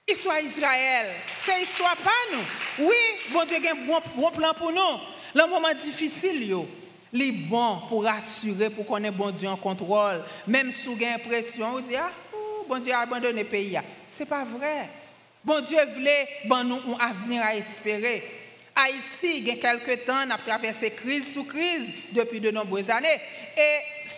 Histoire 0.05 0.41
Israël, 0.41 1.13
c'est 1.45 1.63
histoire 1.63 1.95
pas 1.95 2.11
nous. 2.33 2.85
Oui, 2.85 2.95
bon 3.31 3.45
Dieu 3.45 3.55
a 3.55 3.71
un 3.71 4.01
bon, 4.17 4.31
plan 4.31 4.53
pour 4.53 4.73
nous. 4.73 4.99
Le 5.33 5.49
moment 5.49 5.73
difficile, 5.81 6.43
yo, 6.43 6.67
est 7.13 7.31
bon 7.31 7.83
pour 7.87 8.05
assurer, 8.05 8.69
pour 8.69 8.85
qu'on 8.85 9.01
ait 9.01 9.11
bon 9.11 9.31
Dieu 9.31 9.47
en 9.47 9.55
contrôle. 9.55 10.25
Même 10.45 10.71
avez 10.85 11.05
l'impression, 11.05 11.71
vous 11.71 11.79
dites, 11.79 11.95
ah, 11.97 12.11
bon 12.67 12.79
Dieu 12.79 12.91
a 12.91 12.99
abandonné 12.99 13.43
le 13.43 13.49
pays. 13.49 13.79
Ce 14.09 14.19
n'est 14.19 14.25
pas 14.25 14.43
vrai. 14.43 14.89
Bon 15.45 15.61
Dieu 15.61 15.77
voulait 15.93 16.27
bon 16.45 16.63
nous 16.63 16.95
un 16.95 17.07
avenir 17.07 17.43
à 17.43 17.55
espérer. 17.55 18.23
Haïti, 18.75 19.37
il 19.37 19.47
y 19.47 19.51
a 19.51 19.55
quelques 19.57 20.03
temps, 20.03 20.27
a 20.27 20.37
traversé 20.39 20.89
crise 20.89 21.31
sous 21.35 21.43
crise 21.43 21.93
depuis 22.13 22.39
de 22.39 22.49
nombreuses 22.49 22.89
années. 22.89 23.21
Et 23.55 24.09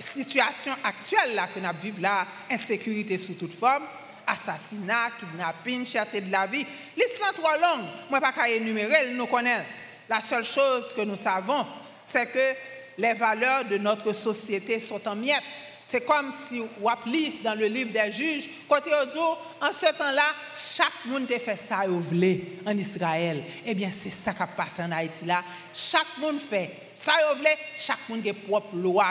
situation 0.00 0.72
actuelle 0.82 1.36
là 1.36 1.46
que 1.54 1.60
nous 1.60 1.80
vivons 1.80 2.02
là, 2.02 2.26
insécurité 2.50 3.18
sous 3.18 3.34
toute 3.34 3.54
forme, 3.54 3.84
assassinat, 4.26 5.12
kidnapping, 5.16 5.86
cherté 5.86 6.20
de 6.20 6.32
la 6.32 6.44
vie. 6.46 6.66
L'histoire 6.96 7.34
trop 7.34 7.52
longue. 7.52 7.86
Moi, 8.10 8.20
pas 8.20 8.32
qu'à 8.32 8.48
énumérer, 8.48 9.12
nous 9.12 9.26
connaissons. 9.26 9.62
La 10.08 10.20
seule 10.20 10.44
chose 10.44 10.92
que 10.92 11.02
nous 11.02 11.14
savons, 11.14 11.64
c'est 12.04 12.26
que 12.26 12.56
les 12.98 13.14
valeurs 13.14 13.64
de 13.64 13.78
notre 13.78 14.12
société 14.12 14.80
sont 14.80 15.06
en 15.06 15.14
miettes. 15.14 15.42
C'est 15.86 16.00
comme 16.00 16.32
si 16.32 16.60
on 16.60 17.10
lit 17.10 17.40
dans 17.42 17.54
le 17.54 17.66
livre 17.66 17.92
des 17.92 18.10
juges, 18.10 18.48
côté 18.68 18.90
audio, 18.94 19.36
en 19.60 19.72
ce 19.72 19.92
temps-là, 19.96 20.34
chaque 20.54 21.04
monde 21.06 21.28
fait 21.28 21.56
ça 21.56 21.84
voulait 21.86 22.40
en 22.66 22.76
Israël. 22.76 23.42
Eh 23.64 23.74
bien, 23.74 23.90
c'est 23.92 24.10
ça 24.10 24.32
qui 24.32 24.42
passe 24.56 24.80
en 24.80 24.90
Haïti 24.90 25.24
là. 25.24 25.42
Chaque 25.72 26.18
monde 26.18 26.40
fait 26.40 26.70
ça 26.96 27.12
voulait, 27.36 27.58
chaque 27.76 28.08
monde 28.08 28.26
a 28.26 28.32
propre 28.32 28.74
loi 28.76 29.04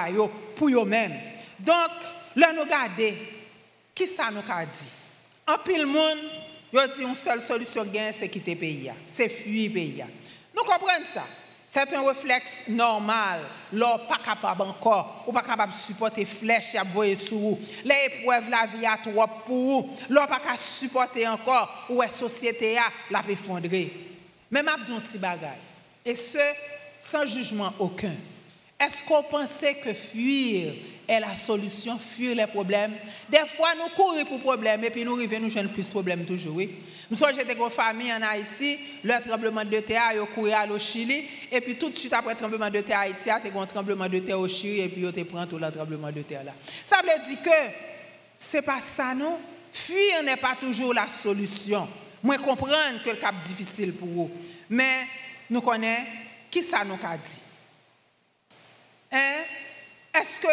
pour 0.56 0.70
eux-mêmes. 0.70 1.20
Donc, 1.60 1.92
là 2.36 2.52
nous 2.52 2.64
regarder, 2.64 3.18
qui 3.94 4.08
ça 4.08 4.32
nous 4.32 4.40
a 4.40 4.66
dit? 4.66 4.92
En 5.48 5.58
pile 5.60 5.86
monde, 5.86 6.20
dit 6.74 7.04
une 7.04 7.14
seule 7.14 7.42
solution 7.42 7.86
c'est 8.14 8.30
quitter 8.30 8.56
le 8.56 8.60
pays, 8.60 8.92
c'est 9.10 9.30
fuir 9.30 9.70
le 9.70 9.74
pays. 9.74 10.04
Nous 10.56 10.64
comprenons 10.64 11.06
ça. 11.14 11.24
C'est 11.74 11.92
un 11.92 12.08
réflexe 12.08 12.62
normal. 12.68 13.40
L'on 13.72 13.98
pas 14.08 14.20
capable 14.24 14.62
encore, 14.62 15.24
ou 15.26 15.32
pas 15.32 15.42
capable 15.42 15.72
de 15.72 15.78
supporter 15.78 16.24
flèche 16.24 16.76
à 16.76 16.84
boyer 16.84 17.16
sous 17.16 17.40
vous. 17.40 17.60
Les 17.84 18.20
épreuves, 18.20 18.48
la 18.48 18.68
vie 18.68 18.86
à 18.86 18.96
trop 18.98 19.26
pour 19.44 19.56
vous. 19.56 19.90
L'on 20.08 20.28
pas 20.28 20.38
capable 20.38 20.60
de 20.60 20.62
supporter 20.62 21.28
encore, 21.28 21.88
ou 21.90 22.00
la 22.00 22.10
société 22.10 22.78
a 22.78 22.84
la 23.10 23.22
effondrer. 23.28 23.92
Même 24.52 24.68
abdon 24.68 25.02
bagay. 25.18 25.48
Et 26.06 26.14
ce, 26.14 26.38
sans 27.00 27.26
jugement 27.26 27.74
aucun. 27.80 28.14
Est-ce 28.84 29.04
qu'on 29.04 29.24
pensait 29.24 29.76
que 29.76 29.94
fuir 29.94 30.74
est 31.08 31.20
la 31.20 31.36
solution, 31.36 31.98
fuir 32.00 32.36
les 32.36 32.48
problèmes? 32.48 32.94
Des 33.30 33.46
fois, 33.48 33.70
nous 33.76 33.96
courons 33.96 34.26
pour 34.26 34.42
problèmes 34.42 34.84
et 34.84 34.90
puis 34.90 35.06
nous 35.06 35.16
arrivons, 35.16 35.40
nous 35.40 35.50
jouons 35.50 35.70
plus 35.70 35.86
de 35.86 35.92
problèmes 35.92 36.26
toujours. 36.26 36.56
Oui. 36.56 36.76
Nous 37.10 37.16
sommes 37.16 37.30
j'étais 37.34 37.54
une 37.54 37.70
famille 37.70 38.12
en 38.12 38.22
Haïti, 38.22 38.80
le 39.04 39.22
tremblement 39.22 39.64
de 39.64 39.80
terre, 39.80 40.12
ils 40.14 40.34
couru 40.34 40.52
au 40.70 40.80
Chili, 40.80 41.26
et 41.52 41.62
puis 41.62 41.76
tout 41.76 41.90
de 41.90 41.96
suite 41.96 42.12
après 42.12 42.34
le 42.34 42.40
tremblement 42.40 42.70
de 42.70 42.82
terre 42.82 43.00
Haïti, 43.00 43.24
il 43.26 43.28
y 43.28 43.30
a 43.30 43.62
un 43.62 43.66
tremblement 43.66 44.10
de 44.10 44.20
terre 44.20 44.40
au 44.40 44.48
Chili, 44.48 44.82
et 44.82 44.90
puis 44.90 45.02
ils 45.02 45.26
pris 45.26 45.48
tout 45.48 45.58
le 45.58 45.72
tremblement 45.72 46.12
de 46.12 46.22
terre 46.22 46.44
là. 46.44 46.54
Ça 46.86 46.98
veut 47.02 47.28
dire 47.28 47.42
que 47.42 47.50
ce 48.40 48.58
n'est 48.58 48.64
pas 48.64 48.80
ça, 48.82 49.14
non? 49.14 49.38
Fuir 49.72 50.24
n'est 50.24 50.38
pas 50.38 50.56
toujours 50.60 50.94
la 50.94 51.08
solution. 51.08 51.88
Moi, 52.22 52.38
comprendre 52.38 53.04
que 53.04 53.10
le 53.10 53.16
cap 53.16 53.36
difficile 53.42 53.94
pour 53.94 54.08
vous. 54.08 54.32
Mais 54.70 55.06
nous 55.50 55.62
connaissons 55.62 56.04
qui 56.50 56.62
ça 56.62 56.84
nous 56.84 56.94
a 56.94 57.18
dit 57.18 57.42
hein? 59.14 59.44
Est-ce 60.14 60.40
que 60.40 60.48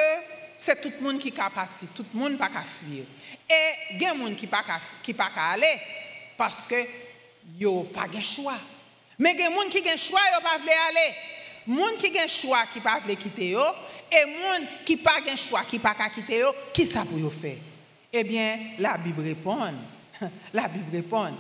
c'est 0.59 0.81
tout 0.81 0.93
le 0.99 1.05
monde 1.05 1.19
qui 1.19 1.33
a 1.39 1.51
parti, 1.51 1.87
tout 1.95 2.05
le 2.13 2.19
monde 2.19 2.39
pas 2.39 2.49
qu'à 2.49 2.63
fuir 2.63 3.05
Et 3.49 3.95
il 3.95 4.03
y 4.03 4.07
a 4.07 4.13
des 4.13 4.19
gens 4.19 4.35
qui 4.35 4.47
pas 4.47 4.65
qui 5.03 5.15
pas 5.15 5.31
aller 5.35 5.81
parce 6.37 6.67
que 6.67 6.77
yo 7.59 7.85
pas 7.85 8.09
de 8.09 8.21
choix. 8.21 8.59
Mais 9.19 9.33
il 9.33 9.41
y 9.41 9.43
a 9.43 9.49
des 9.49 9.55
gens 9.55 9.69
qui 9.69 9.79
ont 9.79 9.97
choix, 9.97 10.21
yo 10.35 10.41
pas 10.43 10.55
aller. 10.55 11.15
Moun 11.67 11.97
qui 11.97 12.09
ont 12.09 12.29
choix 12.29 12.65
qui 12.73 12.81
pas 12.81 13.01
quitter 13.01 13.51
yo 13.51 13.65
et 14.11 14.25
moun 14.27 14.67
qui 14.85 14.97
pas 14.97 15.21
de 15.21 15.37
choix 15.37 15.65
qui 15.65 15.79
pas 15.79 15.95
quitter 16.15 16.39
yo, 16.39 16.53
qui 16.73 16.87
ça 16.87 17.05
pour 17.05 17.33
faire? 17.33 17.57
Eh 18.13 18.25
bien, 18.25 18.59
la 18.79 18.97
Bible 18.97 19.23
répond. 19.23 19.73
La 20.53 20.69
Bible 20.69 20.97
répond. 20.97 21.33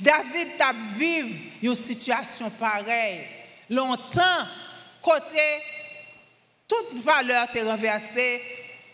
David 0.00 0.60
a 0.60 0.72
vécu 0.96 1.52
une 1.62 1.74
situation 1.74 2.50
pareille 2.50 3.26
longtemps, 3.68 4.46
côté 5.02 5.60
toute 6.66 6.94
valeur 7.02 7.48
est 7.54 7.62
renversée, 7.62 8.42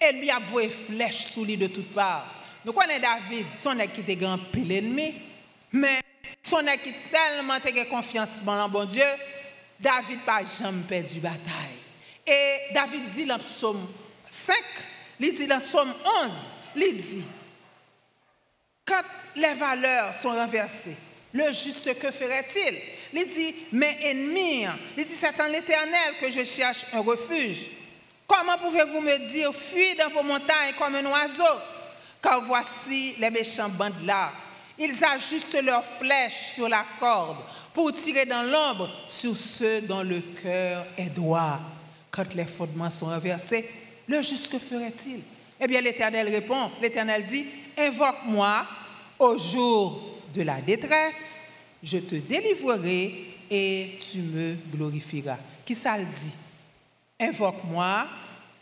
et 0.00 0.12
lui 0.12 0.30
a 0.30 0.38
voué 0.38 0.68
flèche 0.68 1.26
sous 1.26 1.44
lui 1.44 1.56
de 1.56 1.66
toutes 1.66 1.92
parts. 1.92 2.26
Nous 2.64 2.72
connaissons 2.72 3.02
David, 3.02 3.46
son 3.54 3.76
qui 3.92 4.00
était 4.00 4.16
grand 4.16 4.38
pile 4.50 4.72
ennemi, 4.72 5.14
mais 5.72 6.00
son 6.42 6.64
qui 6.82 6.94
tellement 7.10 7.54
a 7.54 7.84
confiance 7.84 8.30
dans 8.42 8.66
le 8.66 8.70
bon 8.70 8.84
Dieu, 8.84 9.04
David 9.78 10.20
n'a 10.26 10.42
jamais 10.44 10.82
perdu 10.82 11.20
bataille. 11.20 11.78
Et 12.26 12.72
David 12.74 13.08
dit 13.08 13.24
dans 13.24 13.38
psaume 13.38 13.88
5, 14.28 14.56
il 15.20 15.34
dit 15.34 15.46
dans 15.46 15.60
psaume 15.60 15.94
11, 16.22 16.30
il 16.76 16.96
dit, 16.96 17.24
quand 18.84 19.02
les 19.36 19.54
valeurs 19.54 20.14
sont 20.14 20.30
renversées, 20.30 20.96
le 21.32 21.52
juste, 21.52 21.98
que 21.98 22.10
ferait-il? 22.10 22.78
Il 23.12 23.28
dit, 23.28 23.54
mes 23.72 23.96
ennemis, 24.02 24.66
il 24.96 25.04
dit, 25.04 25.14
c'est 25.14 25.40
en 25.40 25.46
l'éternel 25.46 26.14
que 26.20 26.30
je 26.30 26.44
cherche 26.44 26.84
un 26.92 27.00
refuge. 27.00 27.70
Comment 28.26 28.58
pouvez-vous 28.58 29.00
me 29.00 29.28
dire, 29.30 29.54
fuis 29.54 29.94
dans 29.96 30.08
vos 30.08 30.22
montagnes 30.22 30.74
comme 30.78 30.94
un 30.94 31.06
oiseau? 31.06 31.58
Car 32.22 32.42
voici 32.42 33.14
les 33.18 33.30
méchants 33.30 33.68
bandes 33.68 34.04
là. 34.04 34.32
Ils 34.78 35.04
ajustent 35.04 35.62
leurs 35.62 35.84
flèches 35.84 36.52
sur 36.54 36.68
la 36.68 36.84
corde 36.98 37.38
pour 37.72 37.92
tirer 37.92 38.26
dans 38.26 38.42
l'ombre 38.42 38.90
sur 39.08 39.36
ceux 39.36 39.82
dont 39.82 40.02
le 40.02 40.20
cœur 40.42 40.86
est 40.96 41.10
droit. 41.10 41.60
Quand 42.10 42.34
les 42.34 42.46
fondements 42.46 42.90
sont 42.90 43.06
renversés, 43.06 43.68
le 44.08 44.20
juste 44.22 44.50
que 44.50 44.58
ferait-il? 44.58 45.20
Eh 45.60 45.66
bien, 45.66 45.80
l'Éternel 45.80 46.28
répond, 46.28 46.70
l'Éternel 46.80 47.24
dit, 47.26 47.46
invoque-moi 47.78 48.66
au 49.18 49.36
jour 49.36 50.09
de 50.34 50.42
la 50.42 50.60
détresse, 50.60 51.40
je 51.82 51.98
te 51.98 52.14
délivrerai 52.14 53.26
et 53.50 53.98
tu 54.10 54.18
me 54.18 54.56
glorifieras. 54.72 55.38
Qui 55.64 55.74
ça 55.74 55.96
le 55.96 56.04
dit? 56.04 56.34
Invoque-moi 57.18 58.06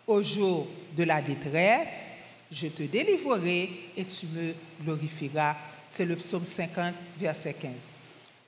au 0.06 0.22
jour 0.22 0.66
de 0.96 1.04
la 1.04 1.20
détresse, 1.20 2.12
je 2.50 2.68
te 2.68 2.82
délivrerai 2.82 3.70
et 3.96 4.04
tu 4.04 4.26
me 4.26 4.54
glorifieras. 4.82 5.56
C'est 5.88 6.04
le 6.04 6.16
psaume 6.16 6.44
50, 6.44 6.94
verset 7.18 7.54
15. 7.54 7.72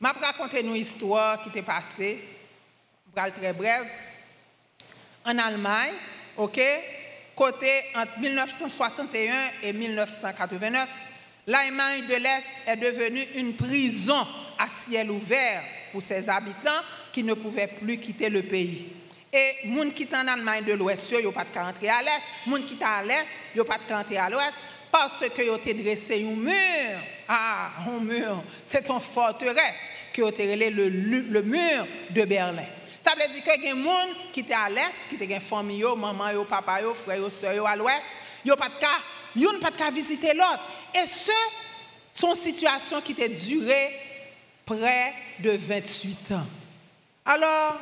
Je 0.00 0.06
vais 0.06 0.26
raconter 0.26 0.60
une 0.60 0.74
histoire 0.74 1.42
qui 1.42 1.50
t'est 1.50 1.62
passée, 1.62 2.18
très 3.14 3.52
brève. 3.52 3.86
En 5.24 5.36
Allemagne, 5.36 5.94
ok, 6.36 6.60
côté 7.36 7.68
entre 7.94 8.18
1961 8.18 9.50
et 9.62 9.72
1989, 9.72 10.88
L'Allemagne 11.46 12.06
de 12.06 12.14
l'Est 12.14 12.46
est 12.66 12.76
devenue 12.76 13.26
une 13.34 13.56
prison 13.56 14.26
à 14.58 14.68
ciel 14.68 15.10
ouvert 15.10 15.62
pour 15.90 16.02
ses 16.02 16.28
habitants 16.28 16.82
qui 17.12 17.24
ne 17.24 17.34
pouvaient 17.34 17.66
plus 17.66 17.98
quitter 17.98 18.28
le 18.28 18.42
pays. 18.42 18.88
Et 19.32 19.54
les 19.64 19.76
gens 19.76 19.90
qui 19.90 20.06
sont 20.06 20.16
en 20.16 20.26
Allemagne 20.26 20.64
de 20.64 20.74
l'Ouest, 20.74 21.08
ils 21.12 21.24
n'ont 21.24 21.32
pas 21.32 21.44
de 21.44 21.58
rentrer 21.58 21.88
à 21.88 22.02
l'Est. 22.02 22.22
Les 22.46 22.52
gens 22.52 22.62
qui 22.66 22.76
sont 22.76 22.84
à 22.84 23.02
l'Est, 23.02 23.26
ils 23.54 23.58
n'ont 23.58 23.64
pas 23.64 23.78
de 23.78 23.92
rentrer 23.92 24.18
à 24.18 24.28
l'Ouest 24.28 24.56
parce 24.90 25.24
qu'ils 25.30 25.50
ont 25.50 25.56
dressé 25.56 26.26
un 26.28 26.36
mur. 26.36 26.98
Ah, 27.28 27.70
un 27.88 28.00
mur, 28.00 28.42
c'est 28.66 28.88
une 28.88 29.00
forteresse 29.00 29.94
qui 30.12 30.22
a 30.22 30.28
été 30.28 30.70
le, 30.70 30.88
le, 30.88 31.42
mur 31.42 31.86
de 32.10 32.24
Berlin. 32.24 32.64
Ça 33.00 33.12
veut 33.12 33.32
dire 33.32 33.44
que 33.44 33.60
les 33.60 33.70
gens 33.70 34.08
qui 34.32 34.42
sont 34.42 34.54
à 34.54 34.68
l'Est, 34.68 35.16
qui 35.16 35.34
ont 35.34 35.40
famille, 35.40 35.84
maman, 35.96 36.44
papa, 36.44 36.80
frère, 36.94 37.30
soeur 37.30 37.66
à 37.66 37.76
l'Ouest, 37.76 38.20
ils 38.44 38.48
n'ont 38.48 38.56
pas 38.56 38.68
de 38.68 38.80
cas 38.80 38.88
Yon 39.36 39.60
pas 39.60 39.70
de 39.70 39.94
visiter 39.94 40.34
l'autre. 40.34 40.60
Et 40.94 41.06
ce 41.06 41.30
sont 42.12 42.34
situations 42.34 43.00
qui 43.00 43.12
ont 43.12 43.46
duré 43.46 43.90
près 44.64 45.14
de 45.38 45.50
28 45.50 46.32
ans. 46.32 46.46
Alors, 47.24 47.78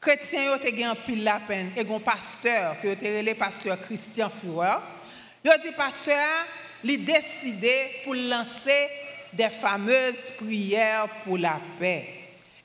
chrétiens 0.00 0.52
ont 0.52 0.64
eu 0.64 0.82
un 0.82 0.94
pile 0.94 1.24
la 1.24 1.40
peine 1.40 1.72
et 1.76 1.80
un 1.80 1.98
pasteur 2.00 2.80
qui 2.80 2.88
été 2.88 3.22
le 3.22 3.34
pasteur 3.34 3.80
Christian 3.80 4.30
Fureur. 4.30 4.82
Il 5.44 5.50
a 5.50 5.58
dit 5.58 5.72
pasteur, 5.76 6.46
il 6.84 7.04
décidé 7.04 8.02
pour 8.04 8.14
lancer 8.14 8.88
des 9.32 9.50
fameuses 9.50 10.30
prières 10.38 11.08
pour 11.24 11.38
la 11.38 11.60
paix. 11.78 12.08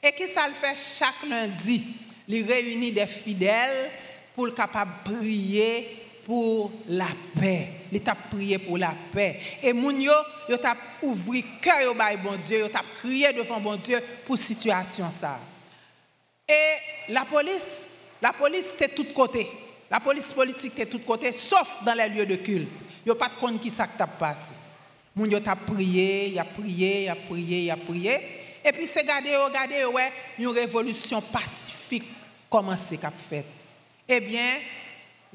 Et 0.02 0.12
qui 0.12 0.28
ça 0.28 0.48
le 0.48 0.54
fait 0.54 0.76
chaque 0.76 1.28
lundi, 1.28 1.84
il 2.28 2.46
réunit 2.46 2.92
des 2.92 3.08
fidèles 3.08 3.90
pour 4.36 4.54
capable 4.54 4.92
prier 5.04 6.05
pour 6.26 6.72
la 6.88 7.08
paix. 7.40 7.70
Il 7.92 8.02
t'a 8.02 8.16
prié 8.16 8.58
pour 8.58 8.78
la 8.78 8.94
paix. 9.14 9.40
Et 9.62 9.72
moun 9.72 10.02
yo, 10.02 10.12
yo 10.50 10.58
t'a 10.58 10.76
ouvert 11.02 11.44
cœur 11.62 11.92
au 11.92 11.94
bon 11.94 12.36
Dieu, 12.46 12.60
yo 12.60 12.68
t'a 12.68 12.82
crié 12.96 13.32
devant 13.32 13.62
bon 13.62 13.76
Dieu 13.76 14.02
pour 14.26 14.38
situation 14.38 15.10
ça. 15.12 15.40
Et 16.50 17.12
la 17.14 17.24
police, 17.24 17.92
la 18.22 18.34
police 18.34 18.74
était 18.74 18.88
de 18.88 18.96
tous 18.96 19.14
côtés. 19.14 19.50
La 19.90 20.00
police 20.00 20.32
politique 20.32 20.74
était 20.74 20.86
de 20.86 20.92
tous 20.92 21.06
côtés, 21.06 21.32
sauf 21.32 21.78
dans 21.86 21.94
les 21.94 22.10
lieux 22.10 22.26
de 22.26 22.36
culte. 22.38 22.70
Yo 23.06 23.14
pas 23.14 23.30
de 23.30 23.36
compte 23.36 23.62
qui 23.62 23.70
ça 23.70 23.86
passé. 23.86 24.54
Moun 25.16 25.32
yo 25.32 25.40
t'a 25.40 25.56
prié, 25.56 26.28
il 26.30 26.40
a 26.40 26.44
prié, 26.44 27.04
il 27.04 27.10
a 27.10 27.16
prié, 27.16 27.60
il 27.60 27.72
a 27.72 27.78
prié. 27.78 28.20
Et 28.66 28.72
puis 28.72 28.88
c'est 28.88 29.04
garder, 29.04 29.36
regardez, 29.36 29.86
ouais, 29.86 30.12
une 30.40 30.48
révolution 30.48 31.22
pacifique 31.22 32.10
commencé 32.50 32.98
qu'a 32.98 33.12
fait? 33.12 33.46
Eh 34.08 34.20
bien, 34.20 34.58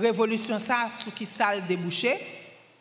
révolution 0.00 0.58
ça, 0.58 0.88
sous 0.90 1.10
qui 1.10 1.26
ça 1.26 1.54
le 1.54 1.62
débouché, 1.62 2.16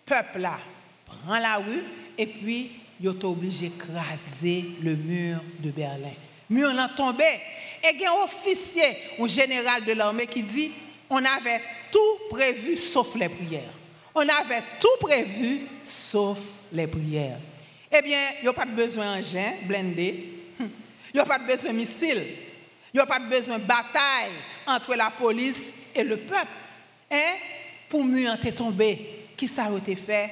peuple 0.05 0.39
là 0.39 0.59
prend 1.05 1.39
la 1.39 1.57
rue 1.57 1.83
et 2.17 2.25
puis 2.25 2.71
il 2.99 3.07
est 3.07 3.23
obligé 3.23 3.69
d'écraser 3.69 4.65
le 4.81 4.95
mur 4.95 5.41
de 5.59 5.71
Berlin. 5.71 6.13
Mais 6.49 6.63
on 6.65 6.77
a 6.77 6.89
tombé. 6.89 7.23
Et 7.83 7.91
il 7.93 8.01
y 8.01 8.05
a 8.05 8.11
un 8.11 8.23
officier, 8.23 8.97
un 9.19 9.27
général 9.27 9.85
de 9.85 9.93
l'armée 9.93 10.27
qui 10.27 10.43
dit, 10.43 10.71
on 11.09 11.23
avait 11.23 11.61
tout 11.91 12.27
prévu 12.29 12.75
sauf 12.75 13.15
les 13.15 13.29
prières. 13.29 13.73
On 14.13 14.21
avait 14.21 14.63
tout 14.79 14.97
prévu 14.99 15.61
sauf 15.81 16.39
les 16.73 16.87
prières. 16.87 17.37
Eh 17.91 18.01
bien, 18.01 18.19
il 18.39 18.43
n'y 18.43 18.49
a 18.49 18.53
pas 18.53 18.65
besoin 18.65 19.15
d'engin 19.15 19.53
blindé. 19.65 20.25
Il 20.59 21.15
n'y 21.15 21.19
a 21.19 21.25
pas 21.25 21.39
besoin 21.39 21.71
de 21.71 21.77
missiles. 21.77 22.25
Il 22.93 22.97
n'y 22.97 22.99
a 22.99 23.05
pas 23.05 23.19
besoin 23.19 23.57
de 23.57 23.63
bataille 23.63 24.31
entre 24.67 24.95
la 24.95 25.09
police 25.09 25.73
et 25.95 26.03
le 26.03 26.17
peuple. 26.17 26.47
Hein? 27.11 27.35
Pour 27.89 28.03
mieux 28.03 28.29
en 28.29 28.37
tomber, 28.37 29.25
qui 29.35 29.47
ça 29.47 29.65
a 29.65 29.77
été 29.77 29.95
fait? 29.95 30.29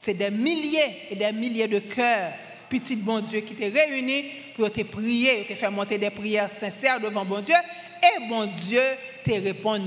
C'est 0.00 0.14
des 0.14 0.30
milliers 0.30 1.08
et 1.10 1.16
des 1.16 1.32
milliers 1.32 1.68
de 1.68 1.80
cœurs, 1.80 2.32
petits 2.68 2.96
bon 2.96 3.20
Dieu, 3.20 3.40
qui 3.40 3.54
étaient 3.54 3.68
réunis 3.68 4.24
pour 4.56 4.70
te 4.72 4.82
prier, 4.82 5.44
te 5.48 5.54
faire 5.54 5.72
monter 5.72 5.98
des 5.98 6.10
prières 6.10 6.50
sincères 6.50 7.00
devant 7.00 7.24
bon 7.24 7.40
Dieu, 7.40 7.54
et 8.02 8.28
bon 8.28 8.46
Dieu 8.46 8.82
te 9.24 9.30
répond. 9.30 9.78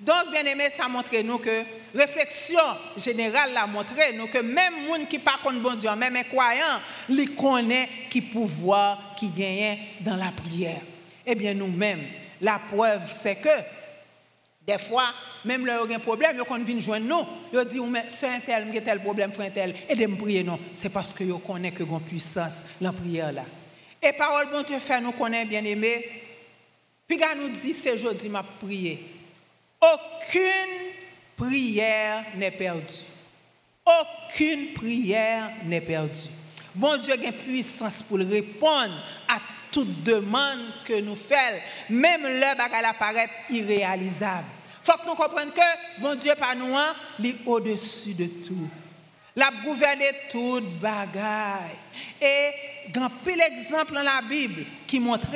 Donc, 0.00 0.32
bien 0.32 0.44
aimé, 0.44 0.68
ça 0.70 0.86
montre 0.86 1.16
nous 1.22 1.38
que 1.38 1.64
réflexion 1.94 2.60
générale 2.96 3.54
l'a 3.54 3.66
montré 3.66 4.12
nous 4.14 4.26
que 4.26 4.38
même 4.38 4.74
les 4.82 5.00
gens 5.00 5.06
qui 5.06 5.18
pas 5.18 5.38
contre 5.42 5.60
bon 5.60 5.74
Dieu, 5.74 5.90
même 5.96 6.14
les 6.14 6.24
croyants, 6.24 6.80
ils 7.08 7.34
connaissent 7.34 7.88
qui 8.10 8.20
pouvoir 8.20 9.14
qui 9.16 9.28
gagne 9.28 9.78
dans 10.00 10.16
la 10.16 10.30
prière. 10.30 10.80
Eh 11.26 11.34
bien, 11.34 11.54
nous-mêmes, 11.54 12.02
la 12.40 12.58
preuve, 12.58 13.10
c'est 13.10 13.36
que 13.36 13.48
des 14.66 14.78
fois, 14.78 15.12
même 15.44 15.66
là, 15.66 15.80
il 15.84 15.90
y 15.90 15.92
a 15.92 15.96
un 15.96 16.00
problème, 16.00 16.36
ils 16.38 16.64
viennent 16.64 16.80
joindre 16.80 17.06
nous, 17.06 17.60
ils 17.60 17.64
disent, 17.68 17.82
c'est 18.08 18.28
un 18.28 18.40
tel, 18.40 18.68
il 18.72 18.82
tel 18.82 19.00
problème, 19.00 19.32
frère 19.32 19.52
tel, 19.52 19.74
et 19.88 20.06
me 20.06 20.16
prier, 20.16 20.42
non. 20.42 20.58
C'est 20.74 20.88
parce 20.88 21.12
que 21.12 21.22
ils 21.22 21.34
connaissent 21.34 21.74
que 21.74 21.82
une 21.82 22.00
puissance, 22.00 22.64
la 22.80 22.92
prière 22.92 23.32
là. 23.32 23.44
Et 24.02 24.12
parole, 24.12 24.50
bon 24.50 24.62
Dieu, 24.62 24.78
fait 24.78 25.00
nous 25.00 25.12
connaît, 25.12 25.44
bien 25.44 25.64
aimé. 25.64 26.22
Puis, 27.06 27.18
quand 27.18 27.36
nous 27.36 27.50
dit, 27.50 27.74
c'est 27.74 27.92
aujourd'hui, 27.92 28.28
ma 28.28 28.42
prière. 28.42 28.98
Aucune 29.80 30.92
prière 31.36 32.24
n'est 32.36 32.50
perdue. 32.50 33.04
Aucune 33.84 34.72
prière 34.72 35.50
n'est 35.64 35.82
perdue. 35.82 36.30
Bon 36.74 36.96
Dieu 36.96 37.12
a 37.12 37.16
une 37.16 37.32
puissance 37.32 38.02
pour 38.02 38.18
répondre 38.18 38.94
à 39.28 39.38
toute 39.74 40.04
demande 40.04 40.60
que 40.84 41.00
nous 41.00 41.16
faisons, 41.16 41.60
même 41.90 42.22
le 42.22 42.56
bagage 42.56 42.84
apparaît 42.84 43.28
irréalisable. 43.50 44.46
Il 44.80 44.92
faut 44.92 44.98
que 44.98 45.06
nous 45.06 45.14
comprenions 45.14 45.50
que 45.50 46.00
bon 46.00 46.14
Dieu 46.14 46.32
par 46.38 46.54
nous, 46.54 46.76
hein, 46.76 46.94
il 47.18 47.26
est 47.26 47.36
au-dessus 47.44 48.14
de 48.14 48.26
tout. 48.26 48.68
La 49.34 49.50
gouverné 49.64 50.04
toute 50.30 50.78
bagaille. 50.78 51.76
Et 52.22 52.50
grand 52.92 53.10
pile 53.24 53.42
exemple 53.42 53.94
dans 53.94 54.02
la 54.02 54.22
Bible 54.22 54.64
qui 54.86 55.00
montre 55.00 55.26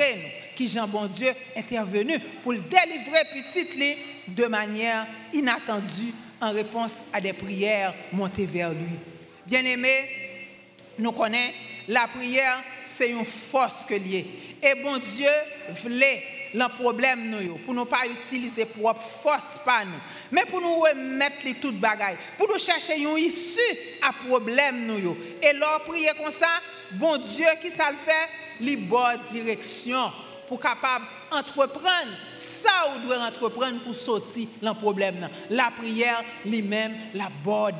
que 0.55 0.65
Jean 0.65 0.87
bon 0.87 1.07
Dieu 1.07 1.33
est 1.53 1.59
intervenu 1.59 2.17
pour 2.41 2.53
le 2.53 2.59
délivrer 2.59 3.23
petit 3.33 3.97
de 4.29 4.45
manière 4.45 5.05
inattendue 5.33 6.13
en 6.39 6.51
réponse 6.51 7.03
à 7.11 7.19
des 7.19 7.33
prières 7.33 7.93
montées 8.13 8.45
vers 8.45 8.71
lui. 8.71 8.97
Bien-aimés, 9.45 10.07
nous 10.97 11.11
connaissons 11.11 11.53
la 11.89 12.07
prière, 12.07 12.61
c'est 12.99 13.11
une 13.11 13.23
force 13.23 13.85
que 13.87 13.95
liée. 13.95 14.25
Et 14.61 14.75
bon 14.75 14.97
Dieu 14.97 15.29
voulait 15.69 16.21
le 16.53 16.67
problème 16.67 17.29
nous 17.29 17.55
pour 17.59 17.73
ne 17.73 17.85
pas 17.85 18.05
utiliser 18.05 18.65
propre 18.65 19.01
force 19.01 19.57
pas 19.63 19.85
nous. 19.85 20.01
Mais 20.31 20.43
pour 20.45 20.59
nous 20.59 20.79
remettre 20.79 21.45
les 21.45 21.53
toutes 21.55 21.79
bagailles 21.79 22.17
pour 22.37 22.49
nous 22.49 22.59
chercher 22.59 22.97
une 22.97 23.17
issue 23.17 23.61
à 24.01 24.11
problème 24.11 24.85
nous 24.85 25.15
et 25.41 25.53
leur 25.53 25.81
prier 25.85 26.11
comme 26.21 26.33
ça 26.33 26.47
bon 26.91 27.17
Dieu 27.17 27.45
qui 27.61 27.71
ça 27.71 27.89
le 27.89 27.97
fait? 27.97 28.27
Les 28.59 28.75
bonnes 28.75 29.21
direction 29.31 30.11
pour 30.49 30.59
capable 30.59 31.05
entreprendre 31.31 32.11
ça 32.33 32.91
ou 32.95 33.07
doit 33.07 33.19
entreprendre 33.19 33.79
pour 33.83 33.95
sortir 33.95 34.47
le 34.61 34.73
problème. 34.73 35.29
La 35.49 35.71
prière, 35.71 36.23
lui-même, 36.43 36.93
la 37.13 37.29
bonne 37.43 37.75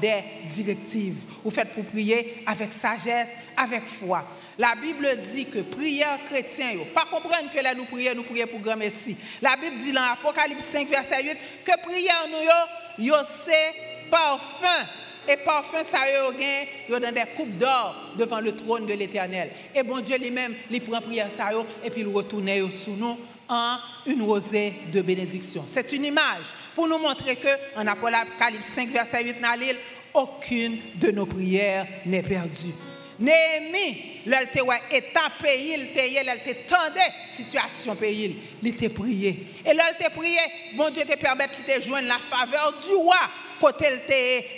directive. 0.53 1.15
Vous 1.43 1.49
faites 1.49 1.73
pour 1.73 1.83
prier 1.85 2.43
avec 2.45 2.71
sagesse, 2.71 3.29
avec 3.57 3.87
foi. 3.87 4.23
La 4.57 4.75
Bible 4.75 5.19
dit 5.33 5.47
que 5.47 5.59
prière 5.59 6.19
chrétien, 6.25 6.75
pas 6.93 7.05
comprendre 7.05 7.49
que 7.51 7.59
là 7.59 7.73
nous 7.73 7.85
prions, 7.85 8.13
nous 8.15 8.23
prions 8.23 8.47
pour 8.47 8.59
grand 8.59 8.77
merci. 8.77 9.17
La 9.41 9.57
Bible 9.57 9.77
dit 9.77 9.91
dans 9.91 10.03
Apocalypse 10.03 10.65
5, 10.65 10.87
verset 10.87 11.23
8, 11.23 11.37
que 11.65 11.81
prière 11.83 12.27
nous, 12.29 13.13
c'est 13.25 14.09
parfum 14.09 14.85
et 15.29 15.37
parfum 15.37 15.83
ça 15.83 15.99
yo 16.09 16.99
dans 16.99 17.11
des 17.11 17.23
coupes 17.35 17.57
d'or 17.57 18.13
devant 18.17 18.39
le 18.39 18.55
trône 18.55 18.85
de 18.85 18.93
l'Éternel. 18.93 19.51
Et 19.75 19.83
bon 19.83 19.99
Dieu 19.99 20.17
lui-même, 20.17 20.55
il 20.71 20.81
prend 20.81 21.01
prière 21.01 21.29
ça 21.29 21.49
et 21.83 21.89
puis 21.89 22.01
il 22.01 22.07
retourne 22.07 22.49
sous 22.71 22.95
nous 22.95 23.17
en 23.47 23.77
une 24.05 24.23
rosée 24.23 24.73
de 24.91 25.01
bénédiction. 25.01 25.65
C'est 25.67 25.91
une 25.93 26.05
image 26.05 26.47
pour 26.75 26.87
nous 26.87 26.97
montrer 26.97 27.35
que 27.35 27.47
en 27.75 27.85
Apocalypse 27.85 28.67
5 28.73 28.89
verset 28.89 29.23
8 29.23 29.41
dans 29.41 29.59
l'île, 29.59 29.77
aucune 30.13 30.77
de 30.95 31.11
nos 31.11 31.25
prières 31.25 31.85
n'est 32.05 32.23
perdue. 32.23 32.73
Néhémie, 33.19 34.21
ouais 34.25 34.81
état 34.91 35.29
pays, 35.41 35.73
elle 35.73 36.41
te 36.41 36.73
tendait 36.73 37.01
situation 37.27 37.93
pays, 37.95 38.37
il 38.63 38.69
était 38.69 38.87
prié. 38.87 39.47
Et 39.65 39.69
elle 39.69 40.11
prié, 40.11 40.39
bon 40.75 40.89
Dieu 40.89 41.03
te 41.03 41.17
permet 41.17 41.47
de 41.47 41.73
te 41.73 41.81
joindre 41.81 42.07
la 42.07 42.17
faveur 42.17 42.79
du 42.87 42.95
roi 42.95 43.19
côté 43.59 43.87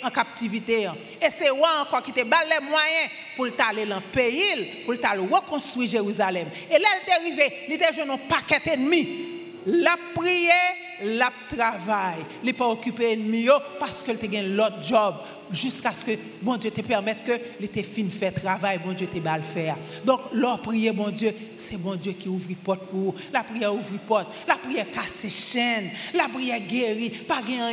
en 0.02 0.10
captivité. 0.10 0.88
Et 1.20 1.30
c'est 1.30 1.50
roi 1.50 1.68
encore 1.80 2.02
qui 2.02 2.12
te 2.12 2.22
bat 2.24 2.44
les 2.44 2.66
moyens 2.66 3.10
pour 3.36 3.54
t'aller 3.54 3.86
dans 3.86 3.96
le 3.96 4.12
pays, 4.12 4.84
pour 4.84 4.98
t'aller 4.98 5.20
reconstruire 5.20 5.90
Jérusalem. 5.90 6.48
Et 6.70 6.78
là, 6.78 6.88
elle 6.96 7.08
est 7.08 7.16
arrivée, 7.16 7.56
il 7.68 7.74
était 7.74 8.00
un 8.00 8.16
paquet 8.28 8.60
d'ennemis. 8.64 9.31
La 9.66 9.96
prière, 10.14 10.74
la 11.02 11.30
travail. 11.48 12.18
Il 12.42 12.46
n'est 12.46 12.52
pas 12.52 12.68
occupé 12.68 13.12
ennemi 13.12 13.46
parce 13.78 14.02
qu'il 14.02 14.36
a 14.36 14.42
l'autre 14.42 14.82
job 14.82 15.14
jusqu'à 15.52 15.92
ce 15.92 16.04
que 16.04 16.12
bon 16.40 16.56
Dieu 16.56 16.70
te 16.70 16.80
permette 16.80 17.24
que 17.24 17.66
te 17.66 17.82
fin 17.82 18.08
fait 18.08 18.30
travail, 18.30 18.80
bon 18.84 18.92
Dieu 18.92 19.06
te 19.06 19.16
le 19.16 19.42
faire. 19.42 19.76
Donc 20.04 20.20
leur 20.32 20.60
prière 20.60 20.94
bon 20.94 21.10
Dieu, 21.10 21.34
c'est 21.54 21.76
bon 21.76 21.94
Dieu 21.94 22.12
qui 22.12 22.28
ouvre 22.28 22.48
porte 22.64 22.86
pour 22.86 23.14
La 23.32 23.42
prière 23.42 23.74
ouvre 23.74 23.92
porte, 24.06 24.28
la 24.48 24.56
prière 24.56 24.90
casse 24.90 25.28
chaînes, 25.28 25.90
la 26.14 26.28
prière 26.28 26.60
guérit, 26.60 27.10
pas 27.10 27.40
rien 27.46 27.70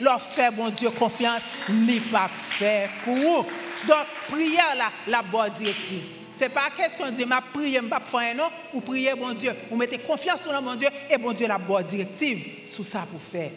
leur 0.00 0.20
faire 0.20 0.52
bon 0.52 0.70
Dieu 0.70 0.90
confiance, 0.90 1.42
n'est 1.68 2.00
pas 2.00 2.30
fait 2.58 2.88
pour 3.04 3.14
vous. 3.14 3.46
Donc 3.86 4.06
prière 4.30 4.74
là, 4.76 4.90
la 5.06 5.22
bonne 5.22 5.52
directive. 5.58 6.19
Ce 6.40 6.46
n'est 6.46 6.50
pas 6.52 6.70
question 6.74 7.04
de 7.04 7.10
dire, 7.10 7.26
ma 7.26 7.42
prière, 7.42 7.82
je 7.82 8.10
faire 8.10 8.34
non, 8.34 8.48
ou 8.72 8.80
prier 8.80 9.12
bon 9.14 9.34
Dieu. 9.34 9.52
Vous 9.68 9.76
mettez 9.76 9.98
confiance 9.98 10.40
sur 10.40 10.62
bon 10.62 10.74
Dieu 10.74 10.88
et 11.10 11.18
bon 11.18 11.34
Dieu 11.34 11.46
la 11.46 11.58
bonne 11.58 11.84
directive 11.84 12.42
sous 12.66 12.82
ça 12.82 13.06
pour 13.10 13.20
faire. 13.20 13.50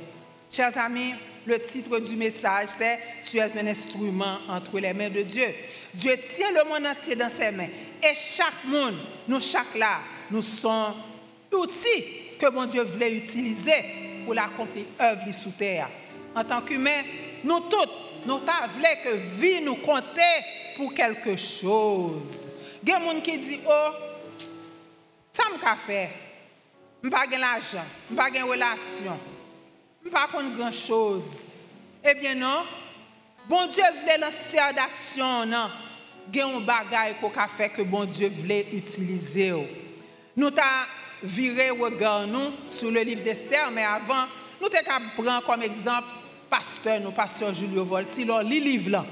Chers 0.51 0.77
amis, 0.77 1.13
le 1.45 1.59
titre 1.59 1.97
du 1.99 2.17
message, 2.17 2.67
c'est 2.77 2.99
Tu 3.25 3.37
es 3.37 3.57
un 3.57 3.67
instrument 3.67 4.39
entre 4.49 4.81
les 4.81 4.93
mains 4.93 5.09
de 5.09 5.21
Dieu. 5.21 5.45
Dieu 5.93 6.17
tient 6.35 6.51
le 6.51 6.67
monde 6.67 6.85
entier 6.85 7.15
dans 7.15 7.29
ses 7.29 7.51
mains. 7.51 7.69
Et 8.03 8.13
chaque 8.13 8.65
monde, 8.65 8.97
nous 9.29 9.39
chaque 9.39 9.75
là, 9.75 9.99
nous 10.29 10.41
sommes 10.41 10.95
outils 11.53 12.35
que 12.37 12.49
mon 12.49 12.65
Dieu 12.65 12.83
voulait 12.83 13.13
utiliser 13.13 14.25
pour 14.25 14.33
l'accomplir 14.33 14.83
œuvre 14.99 15.31
sous 15.31 15.51
terre. 15.51 15.87
En 16.35 16.43
tant 16.43 16.59
qu'humains, 16.61 17.03
nous 17.45 17.61
tous, 17.61 17.89
nous 18.25 18.39
voulons 18.39 18.95
que 19.05 19.15
vie 19.39 19.61
nous 19.61 19.75
compte 19.75 20.19
pour 20.75 20.93
quelque 20.93 21.37
chose. 21.37 22.49
Il 22.83 22.89
y 22.89 22.91
a 22.91 22.99
des 22.99 23.05
gens 23.05 23.21
qui 23.21 23.37
disent, 23.37 23.59
oh, 23.67 23.89
ça 25.31 25.43
m'a 25.49 25.75
fait. 25.77 26.09
Je 27.01 27.07
n'ai 27.07 27.11
pas 27.11 27.25
l'argent, 27.25 27.85
je 28.09 28.13
n'ai 28.13 28.17
pas 28.17 28.29
de 28.29 28.43
relation 28.43 29.19
pas 30.13 30.27
contre 30.27 30.55
grand 30.55 30.71
chose. 30.71 31.49
Eh 32.03 32.13
bien 32.13 32.35
non, 32.35 32.63
bon 33.47 33.67
Dieu 33.67 33.83
voulait 33.99 34.17
la 34.17 34.31
sphère 34.31 34.73
d'action. 34.73 35.43
Il 36.31 36.37
y 36.37 36.41
a 36.41 36.47
un 36.47 36.59
bagage 36.59 37.15
que 37.75 37.81
bon 37.81 38.05
Dieu 38.05 38.29
voulait 38.29 38.67
utiliser. 38.73 39.53
Nous 40.35 40.47
avons 40.47 40.87
viré 41.23 41.69
regard 41.69 42.27
sur 42.67 42.91
le 42.91 43.01
livre 43.01 43.23
d'Esther, 43.23 43.71
mais 43.71 43.83
avant, 43.83 44.25
nous 44.61 44.67
avons 44.67 45.23
prendre 45.23 45.45
comme 45.45 45.63
exemple 45.63 46.07
pasteur, 46.49 46.99
nous, 46.99 47.11
pasteur 47.11 47.53
Julio 47.53 47.83
Volsi, 47.83 48.23
le 48.23 48.41
livre 48.43 48.91
là. 48.91 49.05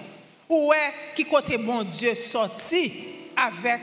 Où 0.48 0.72
est 0.74 1.16
qui 1.16 1.26
côté 1.26 1.58
bon 1.58 1.84
Dieu 1.84 2.14
sorti? 2.14 3.21
Avec 3.42 3.80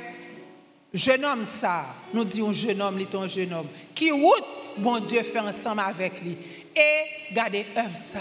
jeune 0.93 1.25
homme 1.25 1.45
ça, 1.45 1.87
nous 2.13 2.25
disons 2.25 2.53
jeune 2.53 2.81
homme, 2.81 2.99
il 3.01 3.17
un 3.17 3.27
jeune 3.27 3.53
homme, 3.53 3.69
qui 3.95 4.11
route 4.11 4.45
bon 4.79 5.01
Dieu 5.01 5.23
fait 5.23 5.39
ensemble 5.39 5.81
avec 5.81 6.21
lui 6.23 6.37
et 6.75 7.35
gardez 7.35 7.67
œuvre 7.77 7.95
ça. 7.95 8.21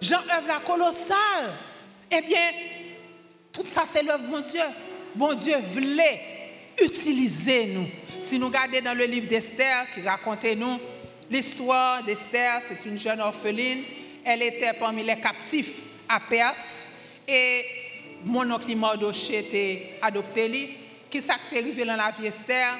Jean 0.00 0.18
œuvre 0.18 0.48
la 0.48 0.58
colossale. 0.60 1.54
Eh 2.10 2.20
bien, 2.20 2.50
tout 3.52 3.64
ça 3.64 3.84
c'est 3.90 4.02
l'œuvre 4.02 4.24
mon 4.28 4.40
Dieu. 4.40 4.60
Bon 5.14 5.34
Dieu 5.34 5.56
voulait 5.72 6.20
utiliser 6.82 7.66
nous. 7.66 7.86
Si 8.20 8.38
nous 8.38 8.46
regardons 8.46 8.80
dans 8.84 8.96
le 8.96 9.04
livre 9.04 9.28
d'Esther 9.28 9.86
qui 9.94 10.02
raconte 10.02 10.44
nous 10.56 10.78
l'histoire 11.30 12.02
d'Esther, 12.02 12.60
c'est 12.68 12.88
une 12.88 12.98
jeune 12.98 13.20
orpheline. 13.20 13.84
Elle 14.24 14.42
était 14.42 14.72
parmi 14.74 15.04
les 15.04 15.20
captifs 15.20 15.74
à 16.08 16.20
Perse 16.20 16.90
et 17.28 17.64
mon 18.24 18.50
oncle 18.50 18.74
Mardoché 18.76 19.98
adopté. 20.00 20.78
Qui 21.10 21.20
s'est 21.20 21.32
arrivé 21.52 21.84
dans 21.84 21.96
la 21.96 22.10
Esther? 22.22 22.76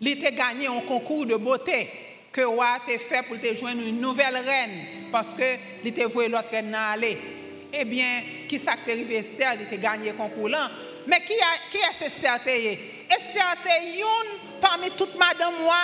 Il 0.00 0.08
était 0.08 0.32
gagné 0.32 0.66
un 0.66 0.80
concours 0.80 1.26
de 1.26 1.36
beauté 1.36 1.90
que 2.30 2.42
roi 2.42 2.78
a 2.86 2.98
fait 2.98 3.22
pour 3.26 3.38
te 3.38 3.54
joindre 3.54 3.82
une 3.86 4.00
nouvelle 4.00 4.36
reine 4.36 5.10
parce 5.10 5.34
que 5.34 5.56
il 5.82 5.88
était 5.88 6.04
voué 6.04 6.28
l'autre 6.28 6.50
reine 6.50 6.74
aller. 6.74 7.18
Eh 7.72 7.84
bien, 7.84 8.22
qui 8.48 8.58
s'est 8.58 8.68
arrivé 8.68 9.16
Esther, 9.16 9.54
il 9.54 9.62
était 9.62 9.78
gagné 9.78 10.10
le 10.10 10.16
concours 10.16 10.48
là. 10.48 10.70
Mais 11.06 11.22
qui 11.24 11.34
a 11.34 11.70
qui 11.70 11.78
est 11.78 12.06
Esther 12.06 12.40
Esther 13.10 13.56
une 13.96 14.60
parmi 14.60 14.90
toutes 14.90 15.16
madame 15.16 15.54
moi 15.62 15.74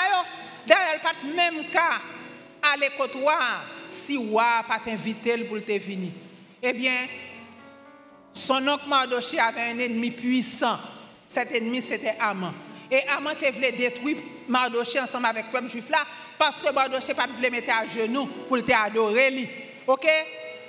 d'ailleurs 0.66 1.00
pas 1.02 1.12
même 1.24 1.68
cas 1.70 2.00
aller 2.62 2.90
côtoyer 2.96 3.36
si 3.88 4.16
roi 4.16 4.64
pas 4.66 4.80
t'inviter 4.84 5.38
pour 5.44 5.62
te 5.64 5.78
venir. 5.78 6.12
Eh 6.62 6.72
bien, 6.72 7.06
son 8.32 8.66
oncle 8.66 8.88
Mardoché 8.88 9.38
avait 9.38 9.72
un 9.72 9.78
ennemi 9.78 10.10
puissant. 10.10 10.78
Cet 11.26 11.52
ennemi, 11.52 11.82
c'était 11.82 12.16
Aman. 12.20 12.52
Et 12.90 13.02
Aman 13.08 13.34
te 13.34 13.50
voulait 13.52 13.72
détruire 13.72 14.16
Mardoché 14.48 14.98
ensemble 14.98 15.26
avec 15.26 15.46
le 15.46 15.52
peuple 15.52 15.68
juif 15.68 15.88
là, 15.90 16.04
parce 16.38 16.62
que 16.62 16.72
Mardoché 16.72 17.14
pas 17.14 17.26
voulait 17.26 17.50
mettre 17.50 17.72
à 17.72 17.86
genoux 17.86 18.26
pour 18.48 18.64
te 18.64 18.72
adorer. 18.72 19.48
OK? 19.86 20.06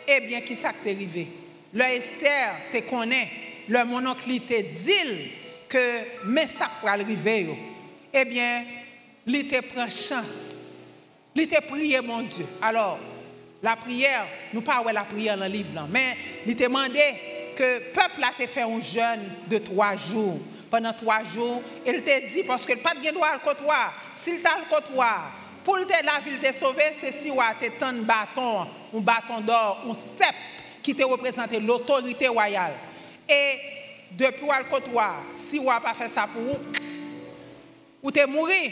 Eh 0.07 0.19
bien, 0.21 0.41
qui 0.41 0.55
ça 0.55 0.71
t'est 0.83 0.91
arrivé? 0.91 1.27
Le 1.73 1.83
Esther 1.83 2.53
te 2.71 2.77
connaît, 2.79 3.29
le 3.67 3.83
mon 3.85 4.05
oncle 4.05 4.39
te 4.41 4.61
dit 4.61 5.31
que 5.69 6.25
mais 6.25 6.47
ça 6.47 6.69
pour 6.79 6.89
arriver. 6.89 7.47
Eh 8.13 8.25
bien, 8.25 8.65
il 9.25 9.47
te 9.47 9.61
prend 9.61 9.89
chance. 9.89 10.71
Il 11.33 11.47
te 11.47 11.61
prié, 11.61 12.01
mon 12.01 12.23
Dieu. 12.23 12.45
Alors, 12.61 12.99
la 13.63 13.75
prière, 13.75 14.27
nous 14.53 14.61
pas 14.61 14.83
la 14.91 15.03
prière 15.03 15.37
dans 15.37 15.45
le 15.45 15.51
livre, 15.51 15.73
là, 15.73 15.87
mais 15.89 16.17
il 16.45 16.55
te 16.55 16.63
demandé 16.63 16.99
que 17.61 17.65
le 17.65 17.91
peuple 17.91 18.23
a 18.23 18.47
fait 18.47 18.63
un 18.63 18.81
jeûne 18.81 19.29
de 19.47 19.59
trois 19.59 19.95
jours. 19.95 20.39
Pendant 20.71 20.93
trois 20.93 21.23
jours, 21.23 21.61
il 21.85 22.01
t'a 22.01 22.19
dit, 22.21 22.43
parce 22.43 22.65
que 22.65 22.73
le 22.73 22.79
pas 22.79 22.95
de 22.95 23.13
droit 23.13 23.33
le 23.33 23.39
côtoir, 23.39 23.93
s'il 24.15 24.41
t'a 24.41 24.57
le 24.57 24.69
côtoir, 24.73 25.31
pour 25.63 25.75
te 25.75 26.05
la 26.05 26.19
ville 26.19 26.39
te 26.39 26.51
sauver, 26.57 26.91
c'est 26.99 27.11
si 27.11 27.29
tu 27.29 27.39
as 27.39 27.87
un 27.87 28.01
bâton, 28.01 28.61
un 28.95 28.99
bâton 28.99 29.41
d'or, 29.41 29.83
un 29.87 29.93
step 29.93 30.33
qui 30.81 30.95
te 30.95 31.03
représente 31.03 31.51
l'autorité 31.61 32.27
royale. 32.29 32.73
Et 33.29 33.59
depuis 34.13 34.47
le 34.47 34.69
côtoir, 34.69 35.21
si 35.31 35.59
tu 35.59 35.65
n'as 35.65 35.79
pas 35.79 35.93
fait 35.93 36.07
ça 36.07 36.27
pour 36.33 36.41
vous, 36.41 36.59
ou 38.01 38.09
t'es 38.09 38.25
mourir. 38.25 38.71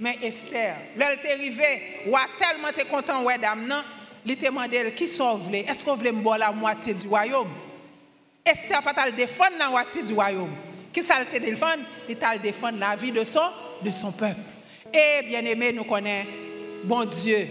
Mais 0.00 0.16
Esther, 0.22 0.76
elle 0.94 1.20
t'est 1.20 1.32
arrivée, 1.32 2.02
ou 2.06 2.16
a 2.16 2.26
tellement 2.38 2.68
été 2.68 2.84
content, 2.84 3.24
ouais, 3.24 3.36
dame, 3.36 3.66
non, 3.66 3.82
il 4.24 4.36
t'a 4.36 4.46
demandé, 4.46 4.92
qui 4.94 5.08
sauve 5.08 5.52
Est-ce 5.52 5.84
qu'on 5.84 5.96
voulait 5.96 6.12
boire 6.12 6.38
la 6.38 6.52
moitié 6.52 6.94
du 6.94 7.08
royaume? 7.08 7.48
Esther 8.48 8.82
pas 8.82 9.06
le 9.06 9.12
défendre 9.12 9.56
la 9.58 9.68
moitié 9.68 10.02
du 10.02 10.14
royaume. 10.14 10.54
Qui 10.92 11.02
ça 11.02 11.16
le 11.20 11.38
défendre? 11.38 11.82
Il 12.08 12.16
t'a 12.16 12.38
défendre 12.38 12.78
la 12.78 12.96
vie 12.96 13.12
de 13.12 13.22
son, 13.24 13.42
de 13.82 13.90
son 13.90 14.10
peuple. 14.10 14.40
Et 14.92 15.26
bien 15.26 15.44
aimé, 15.44 15.72
nous 15.72 15.84
connaissons, 15.84 16.28
bon 16.84 17.04
Dieu, 17.04 17.46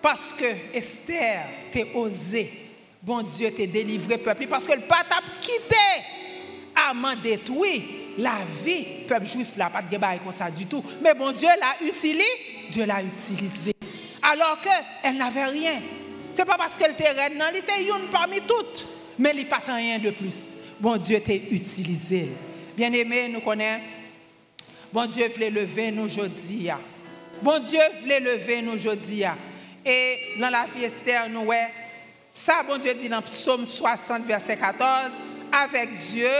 parce 0.00 0.32
que 0.34 0.44
Esther 0.72 1.46
t'a 1.72 1.80
osé, 1.98 2.52
bon 3.02 3.22
Dieu 3.22 3.52
t'a 3.52 3.66
délivré 3.66 4.18
peuple, 4.18 4.46
parce 4.46 4.66
que 4.66 4.72
le 4.72 4.82
peuple 4.82 5.06
t'a 5.08 5.20
quitté, 5.40 5.76
à 6.76 6.92
détruit 7.16 8.14
la 8.18 8.38
vie, 8.64 8.84
peuple 9.08 9.26
juif 9.26 9.56
là, 9.56 9.68
pas 9.68 9.82
de 9.82 9.88
débat 9.88 10.16
comme 10.18 10.32
ça 10.32 10.50
du 10.50 10.66
tout. 10.66 10.84
Mais 11.02 11.14
bon 11.14 11.32
Dieu 11.32 11.48
l'a 11.58 11.86
utilisé, 11.86 12.24
Dieu 12.70 12.86
l'a 12.86 13.02
utilisé. 13.02 13.72
Alors 14.22 14.60
qu'elle 14.60 15.16
n'avait 15.16 15.46
rien. 15.46 15.82
Ce 16.32 16.38
n'est 16.38 16.44
pas 16.44 16.56
parce 16.56 16.78
qu'elle 16.78 16.92
était 16.92 17.10
reine, 17.10 17.42
elle 17.48 17.56
était 17.56 17.82
une 17.82 18.08
parmi 18.10 18.40
toutes. 18.42 18.86
Mais 19.20 19.32
il 19.34 19.40
n'y 19.40 19.44
pas 19.44 19.58
rien 19.66 19.98
de 19.98 20.10
plus. 20.10 20.56
Bon 20.80 20.96
Dieu 20.96 21.20
t'a 21.20 21.34
utilisé. 21.34 22.30
Bien 22.74 22.90
aimé, 22.90 23.28
nous 23.28 23.42
connaissons. 23.42 23.84
Bon 24.90 25.04
Dieu 25.04 25.28
voulait 25.28 25.50
lever 25.50 25.90
nous 25.90 26.04
aujourd'hui. 26.04 26.70
Bon 27.42 27.58
Dieu 27.58 27.80
voulait 28.00 28.18
lever 28.18 28.62
nous 28.62 28.72
aujourd'hui. 28.72 29.24
Et 29.84 30.18
dans 30.40 30.48
la 30.48 30.64
vie 30.64 30.84
Esther, 30.84 31.28
nous, 31.28 31.42
ouais, 31.42 31.68
ça, 32.32 32.62
bon 32.66 32.78
Dieu 32.78 32.94
dit 32.94 33.10
dans 33.10 33.20
Psaume 33.20 33.66
60, 33.66 34.24
verset 34.24 34.56
14, 34.56 35.12
avec 35.52 35.90
Dieu, 36.10 36.32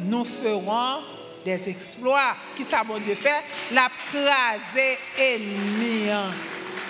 nous 0.00 0.24
ferons 0.24 1.02
des 1.44 1.68
exploits. 1.68 2.34
Qui 2.56 2.64
ça, 2.64 2.82
bon 2.82 2.98
Dieu, 2.98 3.14
fait? 3.14 3.44
La 3.70 3.88
craser 4.10 4.98
ennemi. 5.16 6.10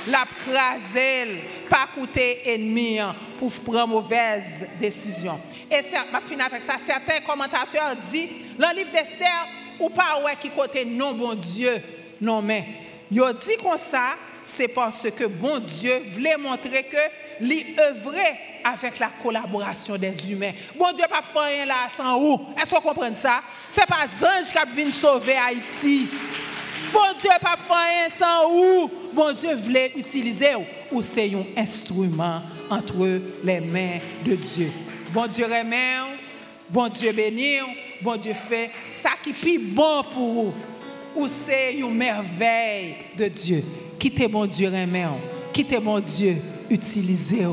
La 0.06 0.24
craser, 0.38 1.42
pas 1.68 1.88
coûter 1.92 2.42
ennemi 2.44 2.98
pour 3.38 3.50
prendre 3.52 3.88
mauvaise 3.88 4.66
décision. 4.78 5.40
Et 5.70 5.82
ça, 5.82 6.04
ma 6.12 6.20
fin 6.20 6.38
avec 6.38 6.62
ça, 6.62 6.74
certains 6.84 7.20
commentateurs 7.20 7.96
disent, 8.10 8.28
dans 8.58 8.70
le 8.70 8.76
livre 8.76 8.92
d'Esther, 8.92 9.48
ou 9.80 9.90
pas 9.90 10.22
ouais 10.24 10.36
qui 10.40 10.50
côté 10.50 10.84
non 10.84 11.12
bon 11.12 11.34
Dieu, 11.34 11.82
non 12.20 12.40
mais. 12.40 12.66
Ils 13.10 13.20
dit 13.44 13.56
comme 13.62 13.78
ça, 13.78 14.14
c'est 14.42 14.68
parce 14.68 15.10
que 15.10 15.24
bon 15.24 15.58
Dieu 15.58 16.02
voulait 16.12 16.36
montrer 16.36 16.84
que 16.84 17.44
lui 17.44 17.76
œuvrait 17.78 18.38
avec 18.64 18.98
la 18.98 19.10
collaboration 19.22 19.96
des 19.96 20.30
humains. 20.30 20.52
Bon 20.76 20.92
Dieu 20.92 21.04
pas 21.08 21.22
faire 21.22 21.42
rien 21.42 21.66
là 21.66 21.88
sans 21.96 22.16
où. 22.18 22.46
Est-ce 22.60 22.74
qu'on 22.74 22.80
comprend 22.80 23.14
ça? 23.14 23.42
C'est 23.68 23.86
pas 23.86 24.04
ange 24.04 24.52
qui 24.52 24.74
venu 24.74 24.92
sauver 24.92 25.36
Haïti. 25.36 26.08
Bon 26.92 27.12
Dieu 27.20 27.30
pas 27.40 27.56
faire 27.56 27.76
rien 27.76 28.08
sans 28.10 28.50
où. 28.50 28.90
Bon 29.16 29.32
Dieu 29.32 29.56
voulait 29.56 29.92
utiliser 29.96 30.50
ou 30.92 31.00
c'est 31.00 31.32
un 31.34 31.46
instrument 31.56 32.42
entre 32.68 33.22
les 33.42 33.60
mains 33.60 33.98
de 34.22 34.34
Dieu. 34.34 34.70
Bon 35.10 35.26
Dieu 35.26 35.46
remet, 35.46 36.18
bon 36.68 36.86
Dieu 36.88 37.12
bénit, 37.12 37.60
bon 38.02 38.18
Dieu 38.18 38.34
fait 38.34 38.70
ça 38.90 39.12
qui 39.22 39.30
est 39.30 39.58
bon 39.58 40.02
pour 40.02 40.32
vous. 40.34 40.54
Ou 41.16 41.26
c'est 41.28 41.76
une 41.76 41.94
merveille 41.94 42.94
de 43.16 43.28
Dieu. 43.28 43.64
Quittez 43.98 44.28
mon 44.28 44.44
Dieu 44.44 44.68
remet, 44.68 45.06
quittez 45.50 45.80
mon 45.80 45.98
Dieu 45.98 46.36
utiliser 46.68 47.46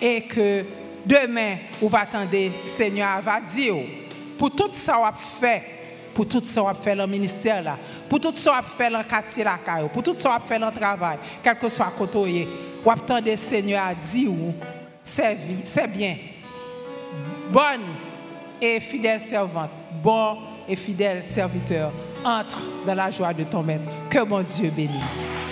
et 0.00 0.22
que 0.22 0.64
demain, 1.06 1.58
vous 1.80 1.88
va 1.88 2.08
Seigneur 2.66 3.20
va 3.20 3.40
dire, 3.40 3.76
pour 4.36 4.50
tout 4.50 4.70
ça 4.72 4.94
qu'on 4.94 5.12
fait, 5.40 5.62
pour 6.14 6.28
tout 6.28 6.42
ça 6.44 6.62
qu'on 6.62 6.74
fait 6.74 6.94
dans 6.94 7.06
le 7.06 7.10
ministère 7.10 7.76
pour 8.08 8.20
tout 8.20 8.34
ça 8.36 8.60
qu'on 8.60 8.76
fait 8.76 8.90
dans 8.90 8.98
le 8.98 9.04
quartier 9.04 9.44
là, 9.44 9.58
pour 9.92 10.02
tout 10.02 10.14
ça 10.18 10.38
qu'on 10.38 10.46
fait 10.46 10.58
dans 10.58 10.70
le 10.70 10.72
travail, 10.72 11.18
quel 11.42 11.58
que 11.58 11.68
soit 11.68 11.92
côté, 11.96 12.48
vous 12.82 12.90
attendez 12.90 13.36
Seigneur 13.36 13.84
à 13.86 13.94
dire, 13.94 14.30
c'est 15.02 15.88
bien, 15.88 16.16
bonne 17.50 17.82
et 18.60 18.80
fidèle 18.80 19.20
servante, 19.20 19.70
bon 20.02 20.38
et 20.68 20.76
fidèle 20.76 21.24
serviteur, 21.24 21.92
entre 22.24 22.58
dans 22.86 22.94
la 22.94 23.10
joie 23.10 23.34
de 23.34 23.44
ton 23.44 23.62
maître. 23.62 23.84
Que 24.08 24.24
mon 24.24 24.42
Dieu 24.42 24.70
bénisse. 24.70 25.43